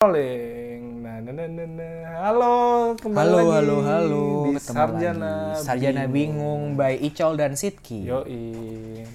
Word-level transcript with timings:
Rolling. 0.00 1.04
Nah, 1.04 1.20
nah, 1.20 1.28
nah, 1.28 1.44
nah, 1.44 1.68
nah. 1.76 1.96
Halo, 2.24 2.56
kembali 2.96 3.20
Halo, 3.20 3.36
lagi 3.36 3.52
halo, 3.52 3.76
halo. 3.84 4.24
Ketemu 4.56 4.72
Sarjana. 4.72 5.28
lagi. 5.28 5.60
Sarjana 5.60 6.04
Bingung 6.08 6.62
by 6.72 6.96
Icol 7.04 7.36
dan 7.36 7.52
Sidki. 7.52 8.08
Yoi. 8.08 8.48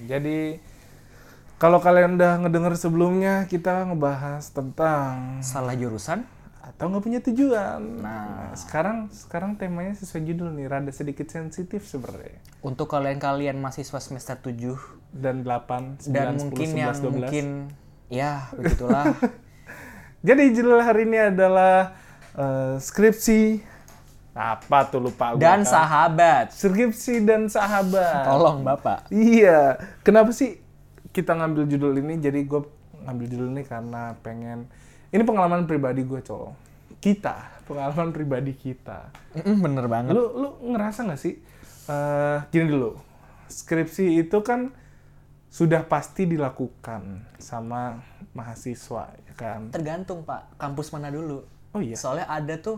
Jadi 0.06 0.62
kalau 1.58 1.82
kalian 1.82 2.14
udah 2.14 2.38
ngedenger 2.38 2.78
sebelumnya 2.78 3.50
kita 3.50 3.82
ngebahas 3.90 4.46
tentang 4.54 5.42
Salah 5.42 5.74
jurusan? 5.74 6.22
atau 6.62 6.86
nggak 6.86 7.02
punya 7.02 7.18
tujuan. 7.18 7.82
Nah. 7.98 8.54
sekarang 8.54 9.10
sekarang 9.10 9.58
temanya 9.58 9.98
sesuai 9.98 10.22
judul 10.22 10.54
nih, 10.54 10.70
rada 10.70 10.94
sedikit 10.94 11.26
sensitif 11.26 11.82
sebenarnya. 11.82 12.38
Untuk 12.62 12.86
kalian-kalian 12.94 13.58
mahasiswa 13.58 13.98
semester 13.98 14.38
7 14.38 14.78
Dan 15.10 15.42
8, 15.42 15.98
9, 15.98 16.14
dan 16.14 16.38
10, 16.38 16.46
mungkin 16.46 16.68
11, 16.70 16.78
yang 16.78 16.94
12. 16.94 17.10
mungkin 17.10 17.46
ya 18.06 18.32
begitulah. 18.54 19.18
Jadi 20.24 20.42
judul 20.56 20.80
hari 20.80 21.04
ini 21.04 21.18
adalah 21.32 21.92
eh, 22.36 22.74
skripsi 22.80 23.60
apa 24.36 24.84
tuh 24.92 25.00
lupa 25.00 25.32
gua 25.32 25.40
dan 25.40 25.64
kan. 25.64 25.72
sahabat. 25.80 26.52
skripsi 26.52 27.24
dan 27.24 27.48
sahabat. 27.48 28.28
Tolong 28.28 28.60
Bapak. 28.60 29.08
Iya, 29.08 29.80
kenapa 30.04 30.28
sih 30.36 30.60
kita 31.16 31.32
ngambil 31.32 31.64
judul 31.64 31.96
ini? 32.04 32.20
Jadi 32.20 32.44
gue 32.44 32.60
ngambil 33.08 33.26
judul 33.32 33.48
ini 33.56 33.64
karena 33.64 34.12
pengen 34.20 34.68
ini 35.08 35.22
pengalaman 35.24 35.64
pribadi 35.64 36.04
gue, 36.04 36.20
cowok. 36.20 36.52
Kita, 37.00 37.64
pengalaman 37.64 38.12
pribadi 38.12 38.52
kita. 38.52 39.08
Mm, 39.40 39.56
bener 39.64 39.86
banget. 39.88 40.12
Lu 40.12 40.24
lu 40.36 40.48
ngerasa 40.76 41.08
nggak 41.08 41.20
sih? 41.20 41.40
eh 41.86 42.38
gini 42.50 42.66
dulu, 42.66 42.98
skripsi 43.46 44.18
itu 44.26 44.42
kan 44.42 44.74
sudah 45.56 45.88
pasti 45.88 46.28
dilakukan 46.28 47.24
sama 47.40 48.04
mahasiswa, 48.36 49.08
ya 49.24 49.32
kan? 49.32 49.72
Tergantung 49.72 50.20
Pak, 50.20 50.60
kampus 50.60 50.92
mana 50.92 51.08
dulu. 51.08 51.48
Oh 51.72 51.80
iya. 51.80 51.96
Soalnya 51.96 52.28
ada 52.28 52.60
tuh 52.60 52.76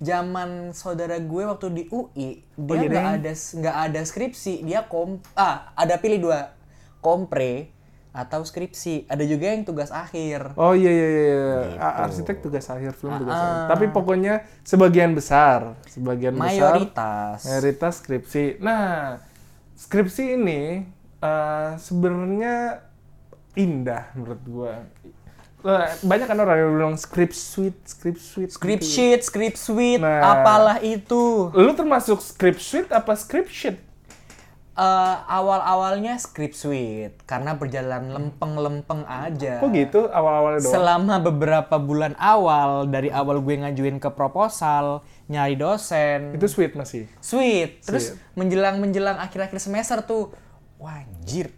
zaman 0.00 0.72
saudara 0.72 1.20
gue 1.20 1.42
waktu 1.44 1.68
di 1.76 1.82
UI, 1.92 2.40
dia 2.56 2.76
iya, 2.80 2.88
nggak 2.88 3.04
deh. 3.04 3.16
ada 3.20 3.32
nggak 3.36 3.76
ada 3.92 4.00
skripsi, 4.00 4.64
dia 4.64 4.88
kom 4.88 5.20
ah 5.36 5.76
ada 5.76 6.00
pilih 6.00 6.24
dua, 6.24 6.56
kompre 7.04 7.68
atau 8.16 8.40
skripsi. 8.40 9.04
Ada 9.12 9.28
juga 9.28 9.52
yang 9.52 9.68
tugas 9.68 9.92
akhir. 9.92 10.56
Oh 10.56 10.72
iya 10.72 10.88
iya 10.88 11.08
iya. 11.12 11.44
A- 11.76 12.08
Arsitek 12.08 12.40
tugas 12.40 12.64
akhir, 12.72 12.96
film 12.96 13.12
tugas 13.20 13.36
akhir. 13.36 13.76
Tapi 13.76 13.84
pokoknya 13.92 14.48
sebagian 14.64 15.12
besar, 15.12 15.76
sebagian 15.84 16.32
besar 16.32 16.80
Mayoritas. 16.80 17.44
mayoritas 17.44 17.92
skripsi. 18.00 18.56
Nah, 18.64 19.20
skripsi 19.76 20.40
ini 20.40 20.88
eh, 21.18 21.70
sebenarnya 21.76 22.84
indah 23.54 24.12
menurut 24.12 24.42
gua. 24.44 24.72
Eh, 25.62 25.88
Banyak 26.00 26.26
kan 26.26 26.38
orang 26.38 26.56
yang 26.56 26.70
bilang 26.72 26.96
script 26.96 27.34
suite, 27.34 27.80
script 27.84 28.20
suite. 28.20 28.50
Script 28.50 28.80
gitu. 28.80 28.92
sheet, 28.92 29.20
script 29.20 29.56
suite, 29.56 29.98
Nah. 29.98 30.22
apalah 30.22 30.78
itu. 30.78 31.50
Lu 31.50 31.72
termasuk 31.72 32.20
script 32.20 32.60
suite 32.60 32.86
apa 32.88 33.12
script 33.14 33.50
sheet? 33.50 33.78
Eh, 34.76 34.84
awal-awalnya 35.26 36.20
script 36.20 36.52
suite 36.52 37.16
karena 37.24 37.56
berjalan 37.56 38.12
lempeng-lempeng 38.12 39.08
aja. 39.08 39.56
Kok 39.56 39.72
gitu 39.72 40.04
awal-awalnya 40.06 40.60
doang? 40.60 40.74
Selama 40.76 41.14
beberapa 41.18 41.80
bulan 41.80 42.12
awal 42.14 42.84
dari 42.84 43.08
awal 43.08 43.40
gue 43.40 43.56
ngajuin 43.56 43.96
ke 43.96 44.12
proposal, 44.12 45.00
nyari 45.26 45.56
dosen, 45.56 46.36
Itu 46.36 46.44
suite 46.44 46.76
masih. 46.76 47.08
sweet. 47.18 47.80
Terus 47.82 48.12
Sweet. 48.12 48.36
menjelang 48.36 48.76
menjelang 48.76 49.16
akhir-akhir 49.16 49.56
semester 49.58 49.98
tuh, 49.98 50.36
wah 50.76 50.98
anjir, 50.98 51.48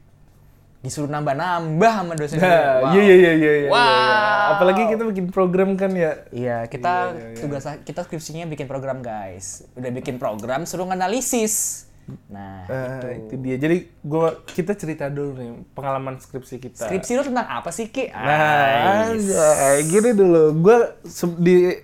disuruh 0.79 1.07
nambah-nambah 1.07 1.93
sama 1.93 2.15
dosen. 2.15 2.39
Nah, 2.39 2.49
Wow. 2.81 2.93
iya 2.93 3.03
iya 3.03 3.15
iya 3.15 3.33
iya. 3.35 3.53
iya, 3.59 3.69
Wow. 3.69 3.77
iya. 3.77 4.55
Apalagi 4.55 4.83
kita 4.87 5.03
bikin 5.05 5.27
program 5.29 5.75
kan 5.75 5.91
ya. 5.91 6.13
Iya, 6.31 6.57
kita 6.67 6.93
Iya, 7.11 7.15
iya, 7.15 7.27
iya. 7.29 7.39
tugas 7.39 7.65
kita 7.83 8.01
skripsinya 8.03 8.47
bikin 8.47 8.65
program 8.65 8.99
guys. 9.01 9.67
Udah 9.75 9.91
bikin 9.91 10.17
program, 10.17 10.63
suruh 10.65 10.87
analisis. 10.87 11.85
Nah, 12.27 12.65
Eh, 12.65 13.21
itu 13.21 13.37
dia. 13.37 13.57
Jadi 13.59 13.85
gua 14.01 14.41
kita 14.43 14.73
cerita 14.73 15.07
dulu 15.07 15.37
nih 15.37 15.51
pengalaman 15.73 16.17
skripsi 16.17 16.57
kita. 16.57 16.89
skripsi 16.89 17.13
lu 17.15 17.23
tentang 17.23 17.45
apa 17.45 17.69
sih 17.69 17.93
Ki? 17.93 18.09
Nah, 18.09 19.13
anjay, 19.13 19.85
gini 19.85 20.11
dulu. 20.13 20.57
Gua 20.57 20.97
di 21.37 21.77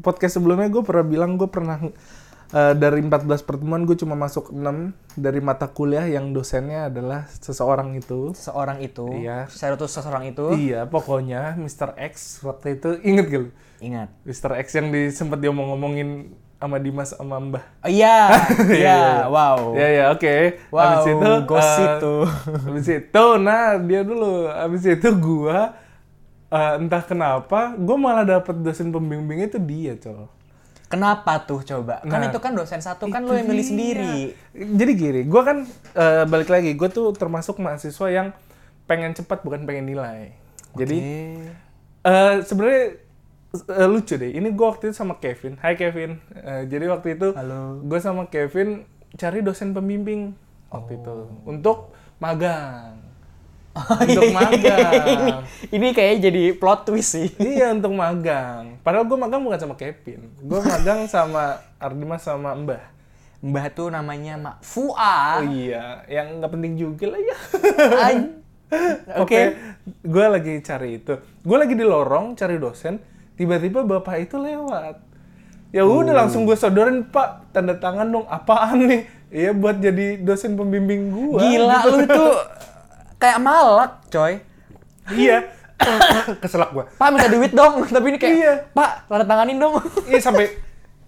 podcast 0.00 0.36
sebelumnya 0.36 0.68
gue 0.68 0.80
pernah 0.80 1.04
bilang 1.04 1.36
gue 1.36 1.44
pernah 1.44 1.76
eh, 2.50 2.74
dari 2.74 3.00
14 3.00 3.40
pertemuan 3.40 3.82
gue 3.82 3.94
cuma 3.94 4.14
masuk 4.14 4.50
6 4.50 4.90
dari 5.14 5.38
mata 5.38 5.66
kuliah 5.66 6.04
yang 6.04 6.30
dosennya 6.30 6.86
adalah 6.86 7.26
seseorang 7.30 7.94
itu. 7.94 8.34
seorang 8.34 8.78
itu, 8.80 9.06
Iya. 9.16 9.46
saya 9.48 9.74
tuh 9.74 9.86
seseorang 9.86 10.26
itu, 10.26 10.52
Iya, 10.52 10.86
pokoknya 10.86 11.54
Mr. 11.56 11.94
X 11.96 12.42
waktu 12.42 12.76
itu 12.76 12.98
inget 13.02 13.26
gak 13.26 13.40
lu? 13.40 13.50
ingat. 13.80 14.08
Mr. 14.22 14.60
X 14.60 14.66
yang 14.74 14.90
di, 14.90 15.08
sempat 15.08 15.38
dia 15.38 15.48
ngomong-ngomongin 15.48 16.34
sama 16.56 16.76
Dimas 16.76 17.16
sama 17.16 17.40
Mbah. 17.40 17.64
Oh, 17.80 17.88
iya, 17.88 18.28
iya, 18.76 19.24
wow. 19.26 19.72
Ya 19.72 19.88
ya 19.88 20.04
oke. 20.12 20.60
Wow, 20.68 20.84
Habis 20.84 21.06
itu 21.08 21.30
gosip 21.48 21.88
eh, 21.88 21.96
tuh. 21.96 22.24
Habis 22.68 22.86
itu 22.92 23.24
nah 23.40 23.80
dia 23.80 24.04
dulu. 24.04 24.44
Habis 24.44 24.84
itu 24.84 25.08
gua 25.16 25.72
eh, 26.50 26.72
entah 26.76 27.00
kenapa 27.00 27.72
gua 27.80 27.96
malah 27.96 28.28
dapet 28.28 28.60
dosen 28.60 28.92
pembimbing 28.92 29.40
itu 29.40 29.56
dia, 29.56 29.96
Col. 29.96 30.28
Kenapa 30.90 31.46
tuh 31.46 31.62
coba? 31.62 32.02
kan 32.02 32.18
Nah, 32.18 32.28
itu 32.34 32.38
kan 32.42 32.50
dosen 32.50 32.82
satu 32.82 33.06
kan 33.06 33.22
lu 33.22 33.30
yang 33.38 33.46
milih 33.46 33.62
sendiri. 33.62 34.34
Jadi 34.52 34.92
gini, 34.98 35.20
gua 35.22 35.46
kan 35.46 35.58
eh, 35.94 36.26
balik 36.26 36.50
lagi, 36.50 36.74
gua 36.74 36.90
tuh 36.90 37.14
termasuk 37.14 37.62
mahasiswa 37.62 38.10
yang 38.10 38.34
pengen 38.90 39.14
cepat 39.14 39.46
bukan 39.46 39.70
pengen 39.70 39.86
nilai. 39.86 40.34
Jadi 40.74 40.98
eh 42.02 42.34
sebenarnya 42.42 42.98
eh, 43.54 43.88
lucu 43.88 44.18
deh. 44.18 44.34
Ini 44.34 44.50
gua 44.50 44.74
waktu 44.74 44.90
itu 44.90 44.98
sama 44.98 45.22
Kevin. 45.22 45.62
Hai 45.62 45.78
Kevin. 45.78 46.18
Eh, 46.34 46.66
jadi 46.66 46.90
waktu 46.90 47.14
itu 47.14 47.38
gue 47.86 48.00
sama 48.02 48.26
Kevin 48.26 48.82
cari 49.14 49.46
dosen 49.46 49.70
pembimbing 49.70 50.34
waktu 50.70 50.98
itu 50.98 51.16
untuk 51.46 51.94
magang. 52.22 52.99
Untuk 53.74 54.34
magang. 54.34 55.46
Ini 55.70 55.86
kayaknya 55.94 56.18
jadi 56.30 56.42
plot 56.58 56.90
twist 56.90 57.14
sih. 57.14 57.28
iya 57.38 57.70
untuk 57.70 57.94
magang. 57.94 58.82
Padahal 58.82 59.06
gue 59.06 59.18
magang 59.18 59.42
bukan 59.46 59.58
sama 59.58 59.74
Kevin. 59.78 60.26
Gue 60.42 60.60
magang 60.60 61.06
sama 61.06 61.62
Ardimas 61.78 62.26
sama 62.26 62.50
Mbah. 62.58 62.82
Mbah 63.40 63.66
tuh 63.72 63.88
namanya 63.88 64.36
Mak 64.36 64.56
Oh 64.60 64.64
Fuad. 64.92 65.48
iya, 65.48 66.04
yang 66.12 66.42
nggak 66.42 66.50
penting 66.52 66.76
juga 66.76 67.08
lah 67.08 67.20
ya. 67.22 67.36
Oke. 69.16 69.40
gue 70.04 70.26
lagi 70.28 70.54
cari 70.60 71.00
itu. 71.00 71.14
Gue 71.40 71.56
lagi 71.56 71.74
di 71.74 71.86
lorong 71.86 72.36
cari 72.36 72.60
dosen. 72.60 73.00
Tiba-tiba 73.38 73.86
bapak 73.86 74.28
itu 74.28 74.36
lewat. 74.36 75.08
Ya 75.70 75.86
udah 75.86 76.26
langsung 76.26 76.44
gue 76.44 76.58
sodorin 76.58 77.06
pak 77.08 77.54
tanda 77.54 77.78
tangan 77.78 78.10
dong. 78.10 78.26
Apaan 78.28 78.84
nih? 78.84 79.02
Iya 79.30 79.54
buat 79.54 79.78
jadi 79.78 80.18
dosen 80.18 80.58
pembimbing 80.58 81.08
gue. 81.14 81.38
Gila 81.38 81.78
lu 81.86 81.98
tuh 82.04 82.34
kayak 83.20 83.38
malak, 83.38 84.00
coy. 84.08 84.40
Iya. 85.12 85.38
Keselak 86.42 86.72
gue. 86.72 86.84
Pak 86.96 87.08
minta 87.12 87.28
duit 87.28 87.52
dong, 87.52 87.84
tapi 87.94 88.06
ini 88.10 88.18
kayak 88.18 88.34
Iya. 88.34 88.52
Pak 88.72 88.90
tanda 89.06 89.24
tanganin 89.28 89.60
dong. 89.60 89.76
Iya 90.08 90.20
sampai 90.20 90.46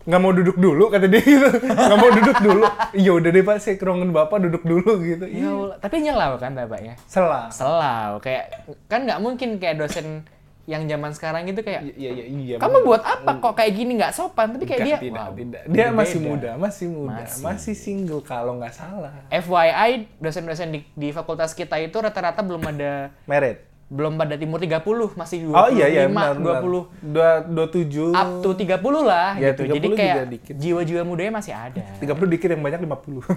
nggak 0.02 0.18
mau 0.18 0.34
duduk 0.34 0.56
dulu 0.58 0.90
kata 0.90 1.06
dia 1.06 1.22
gitu. 1.22 1.48
Nggak 1.62 1.98
mau 1.98 2.10
duduk 2.10 2.36
dulu. 2.42 2.64
Iya 2.92 3.10
udah 3.16 3.30
deh 3.30 3.42
pak, 3.42 3.56
saya 3.62 3.74
ke 3.78 3.84
ruangan 3.86 4.10
bapak 4.10 4.38
duduk 4.44 4.62
dulu 4.62 4.90
gitu. 5.00 5.24
Ya 5.24 5.48
Iya. 5.48 5.80
Tapi 5.80 5.96
nyelau 6.02 6.36
kan 6.36 6.52
bapaknya. 6.52 6.94
Selah. 7.08 7.48
Selau 7.48 8.20
kayak 8.20 8.66
kan 8.90 9.08
nggak 9.08 9.20
mungkin 9.22 9.56
kayak 9.56 9.80
dosen 9.80 10.26
yang 10.64 10.84
zaman 10.84 11.10
sekarang 11.10 11.42
itu 11.44 11.58
kayak 11.58 11.92
Iya 11.92 12.08
iya 12.12 12.24
iya. 12.24 12.54
kamu 12.56 12.80
buat 12.82 13.00
apa 13.00 13.36
kok 13.36 13.52
kayak 13.52 13.72
gini 13.72 13.90
nggak 13.96 14.10
sopan 14.10 14.50
tapi 14.50 14.62
kayak 14.62 14.78
Nggak, 14.78 14.88
dia 14.88 14.96
tidak, 15.02 15.20
wow, 15.20 15.30
tidak. 15.34 15.60
Dia 15.66 15.84
masih 15.90 16.16
beda. 16.16 16.28
muda, 16.28 16.50
masih 16.56 16.86
muda, 16.88 17.12
Masih. 17.18 17.42
masih, 17.42 17.74
single 17.74 18.20
kalau 18.20 18.52
nggak 18.56 18.72
salah. 18.72 19.10
FYI 19.28 20.06
dosen-dosen 20.16 20.70
di, 20.70 20.78
di 20.92 21.10
fakultas 21.10 21.50
kita 21.50 21.76
itu 21.76 21.94
rata-rata 21.94 22.40
belum 22.40 22.62
ada 22.64 23.10
Merit. 23.26 23.58
belum 23.88 24.16
pada 24.16 24.34
timur 24.34 24.56
30 24.56 24.80
masih 25.12 25.36
25 25.44 25.52
Oh 25.52 25.68
iya 25.68 25.86
iya 25.86 26.02
benar, 26.06 26.32
20 26.32 26.32
benar. 26.32 26.60
Dua 27.04 27.30
dua 27.44 27.66
tujuh. 27.68 28.08
up 28.10 28.40
to 28.40 28.50
30 28.54 28.70
lah 29.02 29.34
Ya, 29.37 29.50
gitu. 29.50 29.60
30 29.66 29.69
Jadi 29.69 29.87
kayak 29.92 30.14
jiwa-jiwa 30.48 31.02
mudanya 31.04 31.32
masih 31.34 31.52
ada. 31.52 31.82
30 31.98 32.06
dikit 32.31 32.48
yang 32.48 32.62
banyak 32.62 32.81
50. 32.81 33.26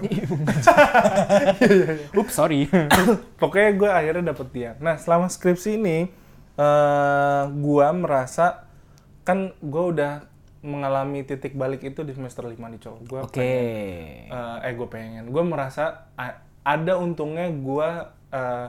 Ups, 2.16 2.32
sorry. 2.32 2.70
Pokoknya 3.36 3.70
gue 3.74 3.90
akhirnya 3.90 4.22
dapet 4.30 4.46
dia. 4.50 4.70
Nah 4.78 4.96
selama 4.96 5.26
skripsi 5.26 5.76
ini, 5.76 6.08
eh 6.56 7.42
gue 7.52 7.86
merasa 7.92 8.64
kan 9.22 9.52
gue 9.60 9.84
udah 9.92 10.24
mengalami 10.66 11.22
titik 11.22 11.54
balik 11.54 11.84
itu 11.84 12.02
di 12.02 12.10
semester 12.16 12.42
5 12.42 12.56
nih 12.56 12.80
cowok. 12.82 13.00
Gue 13.06 13.20
Oke. 13.22 13.40
eh, 14.26 14.56
eh 14.66 14.72
gue 14.74 14.88
pengen. 14.90 15.30
Gue 15.30 15.44
merasa 15.46 16.10
a- 16.18 16.42
ada 16.66 16.98
untungnya 16.98 17.46
gue 17.46 17.88
eh, 18.34 18.68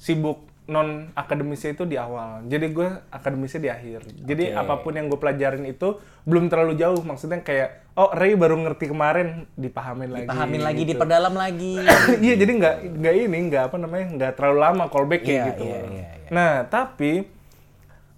sibuk 0.00 0.50
non 0.66 1.10
akademisnya 1.14 1.74
itu 1.74 1.84
di 1.86 1.98
awal. 1.98 2.46
Jadi 2.46 2.66
gue 2.70 2.88
akademisnya 3.10 3.60
di 3.60 3.70
akhir. 3.70 4.00
Jadi 4.24 4.44
Oke. 4.50 4.58
apa 4.58 4.74
pun 4.82 4.92
yang 4.94 5.06
gue 5.06 5.18
pelajarin 5.18 5.66
itu 5.66 5.98
belum 6.26 6.50
terlalu 6.50 6.74
jauh. 6.78 7.02
Maksudnya 7.02 7.42
kayak 7.42 7.81
oh 7.94 8.10
Ray 8.12 8.32
baru 8.34 8.56
ngerti 8.56 8.88
kemarin 8.88 9.44
dipahamin 9.54 10.08
lagi. 10.08 10.26
Pahamin 10.28 10.62
lagi, 10.64 10.82
gitu. 10.84 10.90
diperdalam 10.96 11.34
lagi. 11.36 11.76
iya 12.24 12.34
jadi 12.36 12.52
nggak 12.56 12.74
nggak 12.98 13.14
ini 13.28 13.38
nggak 13.52 13.62
apa 13.68 13.76
namanya 13.76 14.06
nggak 14.16 14.32
terlalu 14.38 14.58
lama 14.58 14.84
callback 14.88 15.22
kayak 15.22 15.32
Iya, 15.36 15.48
gitu. 15.52 15.64
iya, 15.68 15.78
iya, 15.78 16.06
iya. 16.16 16.28
Nah 16.32 16.52
tapi 16.66 17.28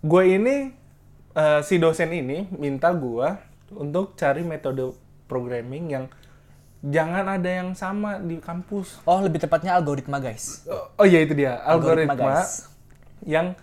gue 0.01 0.23
ini 0.29 0.57
eh, 1.35 1.61
si 1.63 1.75
dosen 1.77 2.13
ini 2.13 2.47
minta 2.55 2.95
gua 2.95 3.41
untuk 3.75 4.15
cari 4.15 4.47
metode 4.47 4.95
programming 5.27 5.85
yang 5.91 6.05
jangan 6.85 7.25
ada 7.27 7.49
yang 7.49 7.73
sama 7.73 8.21
di 8.21 8.37
kampus. 8.39 9.01
Oh, 9.09 9.19
lebih 9.19 9.41
tepatnya 9.41 9.73
algoritma, 9.73 10.21
guys. 10.21 10.63
Oh, 10.69 10.93
oh 11.01 11.07
iya 11.09 11.25
itu 11.25 11.33
dia, 11.33 11.57
Algoritma, 11.65 12.13
algoritma, 12.13 12.45
guys. 12.45 12.69
yang 13.25 13.57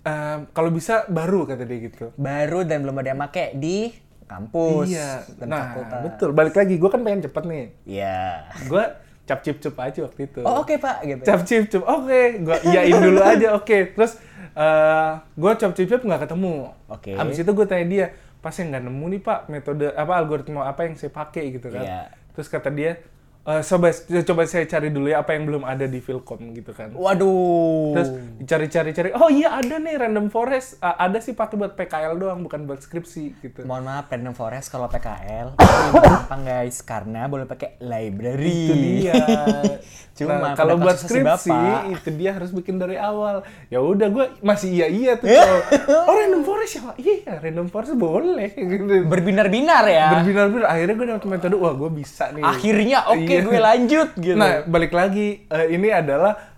eh, 0.00 0.38
kalau 0.56 0.72
bisa 0.72 1.04
baru 1.06 1.44
kata 1.44 1.68
dia 1.68 1.78
gitu. 1.84 2.16
Baru 2.16 2.64
dan 2.64 2.80
belum 2.80 2.96
ada 2.96 3.12
yang 3.12 3.20
make 3.20 3.52
di 3.60 3.92
kampus 4.26 4.90
iya. 4.90 5.22
Nah, 5.42 5.72
fakultas. 5.72 6.00
betul. 6.02 6.30
Balik 6.34 6.54
lagi, 6.54 6.74
gua 6.76 6.90
kan 6.90 7.00
pengen 7.00 7.24
cepet 7.24 7.42
nih. 7.46 7.64
Iya. 7.86 8.50
Gua 8.66 8.84
cap 9.22 9.42
cip 9.42 9.58
cup 9.58 9.74
aja 9.78 9.98
waktu 10.06 10.20
itu. 10.26 10.40
Oh, 10.42 10.62
oke, 10.62 10.74
Pak, 10.78 10.96
gitu. 11.02 11.22
cap 11.22 11.40
cip 11.42 11.64
cup 11.66 11.82
oke 11.82 12.20
gua 12.46 12.56
iyain 12.62 12.94
dulu 12.94 13.18
aja 13.18 13.58
oke 13.58 13.78
terus 13.94 14.22
eh 14.54 15.10
gua 15.34 15.52
cap 15.58 15.74
cip 15.74 15.90
cup 15.90 16.02
nggak 16.02 16.30
ketemu 16.30 16.70
Oke. 16.86 17.12
habis 17.12 17.36
itu 17.36 17.50
gue 17.50 17.66
tanya 17.66 17.86
dia 17.86 18.06
pasti 18.38 18.62
nggak 18.62 18.82
nemu 18.86 19.04
nih 19.10 19.20
pak 19.20 19.38
metode 19.50 19.90
apa 19.90 20.12
algoritma 20.14 20.70
apa 20.70 20.86
yang 20.86 20.94
saya 20.94 21.10
pakai 21.10 21.58
gitu 21.58 21.68
kan 21.68 21.82
Iya. 21.82 22.00
terus 22.32 22.46
kata 22.46 22.70
dia 22.70 23.02
"Eh, 23.46 23.62
coba 23.62 23.94
coba 24.24 24.42
saya 24.44 24.66
cari 24.66 24.90
dulu 24.90 25.06
ya 25.06 25.18
apa 25.18 25.30
yang 25.30 25.46
belum 25.46 25.62
ada 25.62 25.86
di 25.86 25.98
Philcom 25.98 26.50
gitu 26.52 26.70
kan 26.70 26.90
Waduh. 26.90 27.94
terus 27.94 28.10
cari-cari-cari 28.42 29.10
oh 29.12 29.28
iya 29.28 29.54
ada 29.54 29.76
nih 29.76 29.94
random 29.96 30.26
forest 30.26 30.78
Ah, 30.78 30.98
ada 31.00 31.18
sih 31.18 31.30
pakai 31.30 31.54
buat 31.54 31.72
PKL 31.72 32.14
doang 32.16 32.42
bukan 32.42 32.64
buat 32.64 32.78
skripsi 32.78 33.24
gitu 33.38 33.62
Mohon 33.62 33.84
maaf, 33.86 34.04
Random 34.08 34.34
Forest 34.34 34.66
kalau 34.68 34.86
PKL 34.86 35.54
gampang 35.96 36.42
guys, 36.42 36.78
karena 36.80 37.26
boleh 37.26 37.44
pakai 37.44 37.78
library. 37.78 38.66
itu 38.66 38.74
dia 38.74 39.14
Cuma 40.16 40.32
Nah, 40.38 40.52
kalau 40.54 40.74
buat 40.76 40.96
skripsi 40.96 41.52
Bapak. 41.52 41.92
itu 41.94 42.08
dia 42.14 42.32
harus 42.32 42.48
bikin 42.48 42.76
dari 42.76 42.96
awal 42.96 43.44
ya 43.66 43.78
udah 43.78 44.08
gue 44.08 44.26
masih 44.40 44.72
iya 44.72 44.86
iya 44.88 45.12
tuh 45.14 45.28
oh 46.08 46.14
random 46.14 46.42
forest 46.42 46.72
ya 46.74 46.82
Pak? 46.82 46.96
iya 46.98 47.32
random 47.38 47.68
forest 47.68 47.92
boleh 47.94 48.48
gitu 48.50 49.06
Berbinar-binar 49.06 49.84
ya. 49.86 50.06
berbinar-binar 50.14 50.66
akhirnya 50.66 50.94
gue 50.94 51.06
dapet 51.10 51.28
metode 51.28 51.54
wah 51.54 51.72
gue 51.72 51.90
bisa 51.92 52.32
nih 52.32 52.42
Akhirnya 52.42 52.98
oke 53.06 53.35
Iya. 53.40 53.46
gue 53.48 53.60
lanjut 53.60 54.08
gitu. 54.16 54.36
nah 54.36 54.64
balik 54.64 54.92
lagi 54.92 55.44
eh, 55.46 55.66
ini 55.72 55.88
adalah 55.92 56.56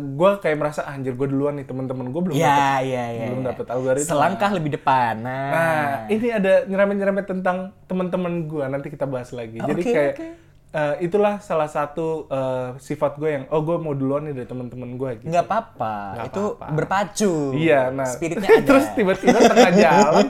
gue 0.00 0.30
kayak 0.40 0.56
merasa 0.56 0.80
"Ah, 0.88 0.96
anjir 0.96 1.12
gue 1.12 1.28
duluan 1.28 1.60
nih 1.60 1.68
teman-teman 1.68 2.08
gue 2.08 2.22
belum 2.24 2.36
ya, 2.40 2.80
dapet 2.80 2.88
ya, 2.88 3.04
ya. 3.12 3.26
belum 3.28 3.42
ya. 3.44 3.48
dapet 3.52 3.66
algoritma 3.68 4.08
Selangkah 4.08 4.50
lebih 4.56 4.70
depan. 4.80 5.12
Nah. 5.20 5.48
Nah, 5.52 5.84
ini 6.08 6.32
ada 6.32 6.64
nyerempet-nyerempet 6.64 7.26
tentang 7.28 7.56
teman-teman 7.84 8.48
gue. 8.48 8.64
Nanti 8.64 8.88
kita 8.88 9.04
bahas 9.04 9.28
lagi. 9.36 9.60
Jadi 9.60 9.82
Oke, 9.84 9.92
kayak 9.92 10.14
oke. 10.16 10.28
Eh, 10.76 10.94
itulah 11.00 11.40
salah 11.40 11.64
satu 11.66 12.28
eh, 12.28 12.76
sifat 12.78 13.16
gue 13.16 13.30
yang 13.30 13.44
oh 13.48 13.60
gue 13.60 13.76
mau 13.76 13.90
duluan 13.90 14.22
nih 14.22 14.34
dari 14.34 14.44
teman-teman 14.46 14.90
gue 14.94 15.10
gitu. 15.16 15.26
nggak 15.26 15.44
apa-apa, 15.44 15.94
Nggak 16.12 16.26
itu 16.28 16.44
apa-apa. 16.52 16.66
berpacu. 16.70 17.34
Iya, 17.54 17.80
nah 17.90 18.04
Spiritnya 18.04 18.48
ada. 18.52 18.66
terus 18.66 18.84
tiba-tiba 18.92 19.38
tengah 19.40 19.72
jalan, 19.74 20.26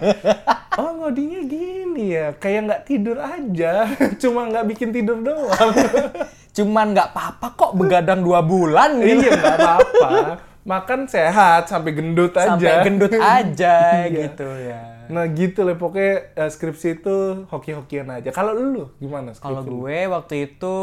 oh 0.76 0.90
ngodinya 0.96 1.40
gini 1.42 2.04
ya, 2.12 2.26
kayak 2.32 2.60
nggak 2.64 2.82
tidur 2.84 3.18
aja, 3.18 3.72
cuma 4.22 4.46
nggak 4.46 4.64
bikin 4.68 4.88
tidur 4.90 5.18
doang. 5.18 5.70
Cuman 6.56 6.86
nggak 6.90 7.12
apa-apa 7.12 7.46
kok 7.52 7.72
begadang 7.74 8.22
dua 8.22 8.40
bulan 8.40 8.96
gitu. 8.98 9.20
iya 9.20 9.30
nggak 9.34 9.56
apa-apa, 9.58 10.08
makan 10.62 11.04
sehat 11.04 11.66
sampai 11.66 11.92
gendut 11.92 12.32
aja. 12.32 12.48
Sampai 12.48 12.80
gendut 12.80 13.12
aja 13.12 13.76
Iya. 14.00 14.08
gitu 14.08 14.48
ya. 14.64 14.82
Nah 15.12 15.24
gitu 15.32 15.62
lah, 15.66 15.76
pokoknya 15.78 16.34
eh, 16.34 16.50
skripsi 16.50 17.02
itu 17.02 17.46
hoki-hokian 17.48 18.08
aja. 18.10 18.30
Kalau 18.34 18.54
lu 18.54 18.90
gimana 19.02 19.32
Kalau 19.36 19.62
skripsi? 19.62 19.72
gue 19.72 19.98
waktu 20.10 20.34
itu 20.50 20.76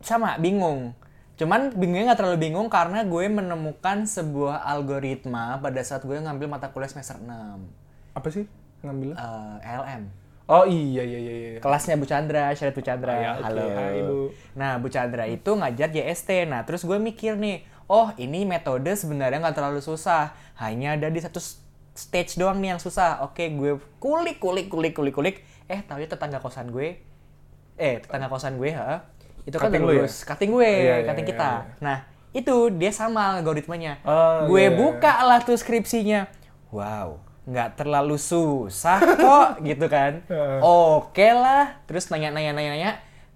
sama 0.00 0.40
bingung. 0.40 0.96
Cuman 1.40 1.72
bingungnya 1.72 2.12
nggak 2.12 2.20
terlalu 2.20 2.38
bingung 2.50 2.68
karena 2.68 3.00
gue 3.04 3.24
menemukan 3.28 4.04
sebuah 4.04 4.60
algoritma 4.64 5.56
pada 5.60 5.80
saat 5.80 6.04
gue 6.04 6.16
ngambil 6.16 6.52
mata 6.52 6.68
kuliah 6.68 6.92
semester 6.92 7.16
6. 7.16 7.26
Apa 8.12 8.28
sih 8.28 8.44
ngambilnya? 8.84 9.16
Eh, 9.16 9.56
LM. 9.64 10.02
Oh 10.50 10.66
iya 10.66 11.06
iya 11.06 11.18
iya. 11.22 11.32
iya. 11.38 11.60
Kelasnya 11.62 11.94
Bu 11.94 12.10
Chandra, 12.10 12.50
Syarif 12.58 12.74
Bu 12.74 12.82
Chandra. 12.82 13.14
Oh, 13.14 13.22
ya, 13.22 13.30
oke. 13.38 13.44
Halo. 13.46 13.66
Hai, 13.70 13.98
Bu. 14.02 14.18
Nah, 14.58 14.82
Bu 14.82 14.90
Chandra 14.90 15.24
itu 15.30 15.50
ngajar 15.54 15.94
JST. 15.94 16.50
Nah, 16.50 16.66
terus 16.66 16.82
gue 16.82 16.98
mikir 16.98 17.38
nih, 17.38 17.62
oh 17.86 18.10
ini 18.18 18.42
metode 18.42 18.90
sebenarnya 18.98 19.38
nggak 19.38 19.54
terlalu 19.54 19.78
susah. 19.78 20.34
Hanya 20.58 20.98
ada 20.98 21.06
di 21.06 21.22
satu 21.22 21.38
stage 21.92 22.36
doang 22.36 22.58
nih 22.58 22.76
yang 22.76 22.80
susah. 22.80 23.22
Oke, 23.22 23.50
gue 23.50 23.76
kulik, 23.98 24.38
kulik, 24.38 24.66
kulik, 24.68 24.94
kulik, 24.94 25.14
kulik. 25.14 25.36
Eh, 25.66 25.80
tahu 25.84 26.02
tetangga 26.02 26.38
kosan 26.38 26.70
gue, 26.70 26.98
eh 27.76 27.94
tetangga 28.02 28.26
kosan 28.26 28.58
gue, 28.58 28.70
ha? 28.74 29.06
Itu 29.46 29.56
kan 29.56 29.70
Cutting 29.70 29.82
udah 29.82 29.90
lu 29.90 29.94
ya? 29.94 30.00
lulus. 30.04 30.14
Cutting 30.22 30.50
gue, 30.50 30.66
Iya, 30.66 30.94
iya, 31.00 31.06
cutting 31.06 31.26
iya, 31.26 31.32
kita. 31.32 31.50
iya. 31.50 31.74
Nah, 31.80 31.98
itu 32.30 32.54
dia 32.74 32.90
sama 32.90 33.38
algoritmanya. 33.38 33.98
Oh, 34.02 34.46
gue 34.50 34.62
iya, 34.66 34.70
iya. 34.70 34.76
buka 34.76 35.12
lah 35.22 35.38
tuh 35.42 35.54
skripsinya. 35.54 36.26
Wow, 36.70 37.18
nggak 37.46 37.78
terlalu 37.78 38.18
susah 38.18 38.98
kok, 38.98 39.48
gitu 39.68 39.86
kan. 39.86 40.22
Oke 40.62 41.30
lah, 41.30 41.78
terus 41.86 42.06
nanya-nanya 42.10 42.54
nanya-nanya, 42.54 42.90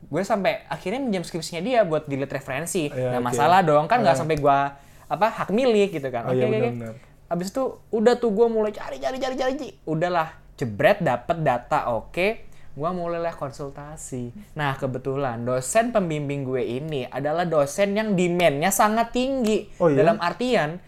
gue 0.04 0.22
sampai 0.22 0.62
akhirnya 0.66 1.00
minjam 1.02 1.22
skripsinya 1.26 1.62
dia 1.62 1.82
buat 1.82 2.06
dilihat 2.06 2.30
referensi. 2.30 2.90
Iya, 2.90 3.14
nah 3.14 3.20
oke. 3.22 3.26
masalah 3.30 3.62
dong 3.62 3.86
kan 3.86 4.02
nggak 4.02 4.14
Heeh. 4.14 4.22
sampai 4.22 4.36
gue 4.38 4.58
apa 5.04 5.26
hak 5.30 5.50
milik 5.54 5.98
gitu 5.98 6.08
kan. 6.10 6.26
Oh, 6.26 6.34
Oke 6.34 6.42
iya, 6.42 6.46
oke. 6.48 6.68
oke. 6.68 7.13
Benar-benar. 7.24 7.32
Abis 7.32 7.48
itu 7.48 7.64
udah 7.90 8.14
tuh 8.14 8.30
gue 8.30 8.46
mulai 8.46 8.70
cari 8.70 8.96
cari 8.96 9.16
cari 9.16 9.34
cari, 9.34 9.52
udahlah 9.84 10.28
jebret 10.54 11.00
dapet 11.00 11.40
data 11.40 11.90
oke. 11.90 12.28
Gue 12.74 12.90
mulailah 12.90 13.32
konsultasi. 13.32 14.34
Nah 14.52 14.74
kebetulan 14.74 15.40
dosen 15.40 15.90
pembimbing 15.90 16.42
gue 16.42 16.58
ini 16.60 17.06
adalah 17.06 17.44
dosen 17.44 17.94
yang 17.94 18.12
demand-nya 18.12 18.68
sangat 18.68 19.10
tinggi. 19.10 19.70
Oh, 19.78 19.86
iya? 19.86 20.02
Dalam 20.02 20.18
artian 20.18 20.82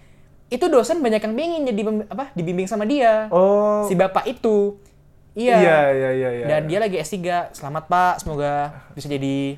itu 0.46 0.66
dosen 0.66 0.98
banyak 0.98 1.18
yang 1.20 1.34
pingin 1.34 1.62
jadi 1.64 1.80
apa 2.06 2.30
dibimbing 2.32 2.66
sama 2.66 2.82
dia 2.84 3.26
Oh. 3.30 3.86
si 3.86 3.94
bapak 3.94 4.26
itu. 4.26 4.78
Iya. 5.32 5.56
Iya 5.56 5.78
iya 5.92 6.10
iya 6.12 6.28
iya. 6.32 6.46
Dan 6.48 6.66
dia 6.66 6.80
lagi 6.80 6.96
S3. 6.96 7.52
Selamat 7.52 7.86
Pak, 7.86 8.24
semoga 8.24 8.82
bisa 8.90 9.06
jadi 9.06 9.54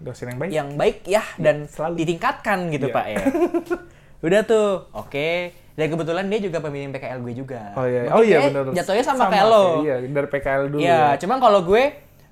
dosen 0.00 0.26
yang 0.26 0.38
baik. 0.38 0.50
yang 0.50 0.68
baik 0.74 0.96
ya 1.04 1.22
dan 1.36 1.68
Selalu. 1.68 1.94
ditingkatkan 1.98 2.58
gitu 2.68 2.88
Iya. 2.88 2.94
Pak 2.94 3.06
ya. 3.06 3.18
Udah 4.26 4.40
tuh, 4.42 4.90
oke. 4.90 5.54
Dan 5.78 5.86
kebetulan 5.86 6.24
dia 6.26 6.40
juga 6.42 6.58
pembimbing 6.60 6.92
PKL 6.92 7.18
gue 7.22 7.34
juga. 7.34 7.60
Oh 7.78 7.86
iya. 7.86 8.00
Mungkin 8.10 8.16
Oh 8.16 8.22
iya 8.22 8.38
benar. 8.46 8.62
Jatuhnya 8.74 9.04
sama, 9.06 9.30
kayak 9.30 9.46
lo. 9.46 9.64
Iya, 9.86 9.96
dari 10.04 10.28
PKL 10.28 10.62
dulu. 10.68 10.80
Iya, 10.82 11.00
ya. 11.14 11.18
cuman 11.22 11.38
kalau 11.38 11.60
gue, 11.64 11.82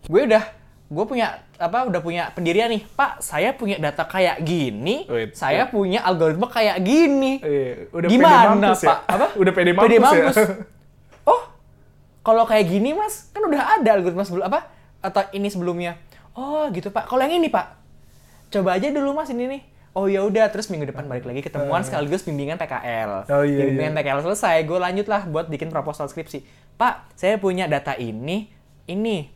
gue 0.06 0.22
udah 0.28 0.44
gue 0.88 1.04
punya 1.04 1.44
apa 1.60 1.84
udah 1.84 2.00
punya 2.00 2.32
pendirian 2.32 2.72
nih 2.72 2.80
pak 2.96 3.20
saya 3.20 3.52
punya 3.52 3.76
data 3.76 4.08
kayak 4.08 4.40
gini 4.40 5.04
Wait, 5.04 5.36
saya 5.36 5.68
punya 5.68 6.00
algoritma 6.00 6.48
kayak 6.48 6.80
gini 6.80 7.44
Iya, 7.44 7.92
udah 7.92 8.08
gimana 8.08 8.32
pede 8.32 8.48
mampus 8.48 8.80
ya? 8.80 8.88
pak 8.88 8.98
apa 9.04 9.26
Udah 9.36 9.52
pede 9.52 9.72
mampus 9.76 10.36
ya? 10.40 10.46
oh 11.28 11.42
kalau 12.24 12.48
kayak 12.48 12.72
gini 12.72 12.96
mas 12.96 13.28
kan 13.36 13.44
udah 13.44 13.76
ada 13.76 14.00
algoritma 14.00 14.24
sebelum 14.24 14.48
apa 14.48 14.64
atau 15.04 15.28
ini 15.36 15.52
sebelumnya 15.52 16.00
oh 16.32 16.64
gitu 16.72 16.88
pak 16.88 17.04
kalau 17.04 17.20
yang 17.20 17.36
ini 17.36 17.52
pak 17.52 17.76
coba 18.48 18.80
aja 18.80 18.88
dulu 18.88 19.12
mas 19.12 19.28
ini 19.28 19.44
nih 19.44 19.62
oh 19.96 20.06
ya 20.06 20.24
udah 20.24 20.48
terus 20.52 20.68
minggu 20.68 20.88
depan 20.88 21.08
balik 21.08 21.24
lagi 21.24 21.40
ketemuan 21.40 21.80
sekaligus 21.84 22.24
bimbingan 22.26 22.60
PKL 22.60 23.28
Oh, 23.28 23.42
iya, 23.44 23.68
bimbingan 23.68 23.94
PKL 23.96 24.20
selesai 24.24 24.64
gue 24.64 24.78
lanjut 24.78 25.06
lah 25.08 25.24
buat 25.24 25.46
bikin 25.48 25.72
proposal 25.72 26.08
skripsi. 26.08 26.44
Pak 26.76 27.14
saya 27.18 27.40
punya 27.40 27.66
data 27.66 27.96
ini 27.98 28.48
ini. 28.88 29.28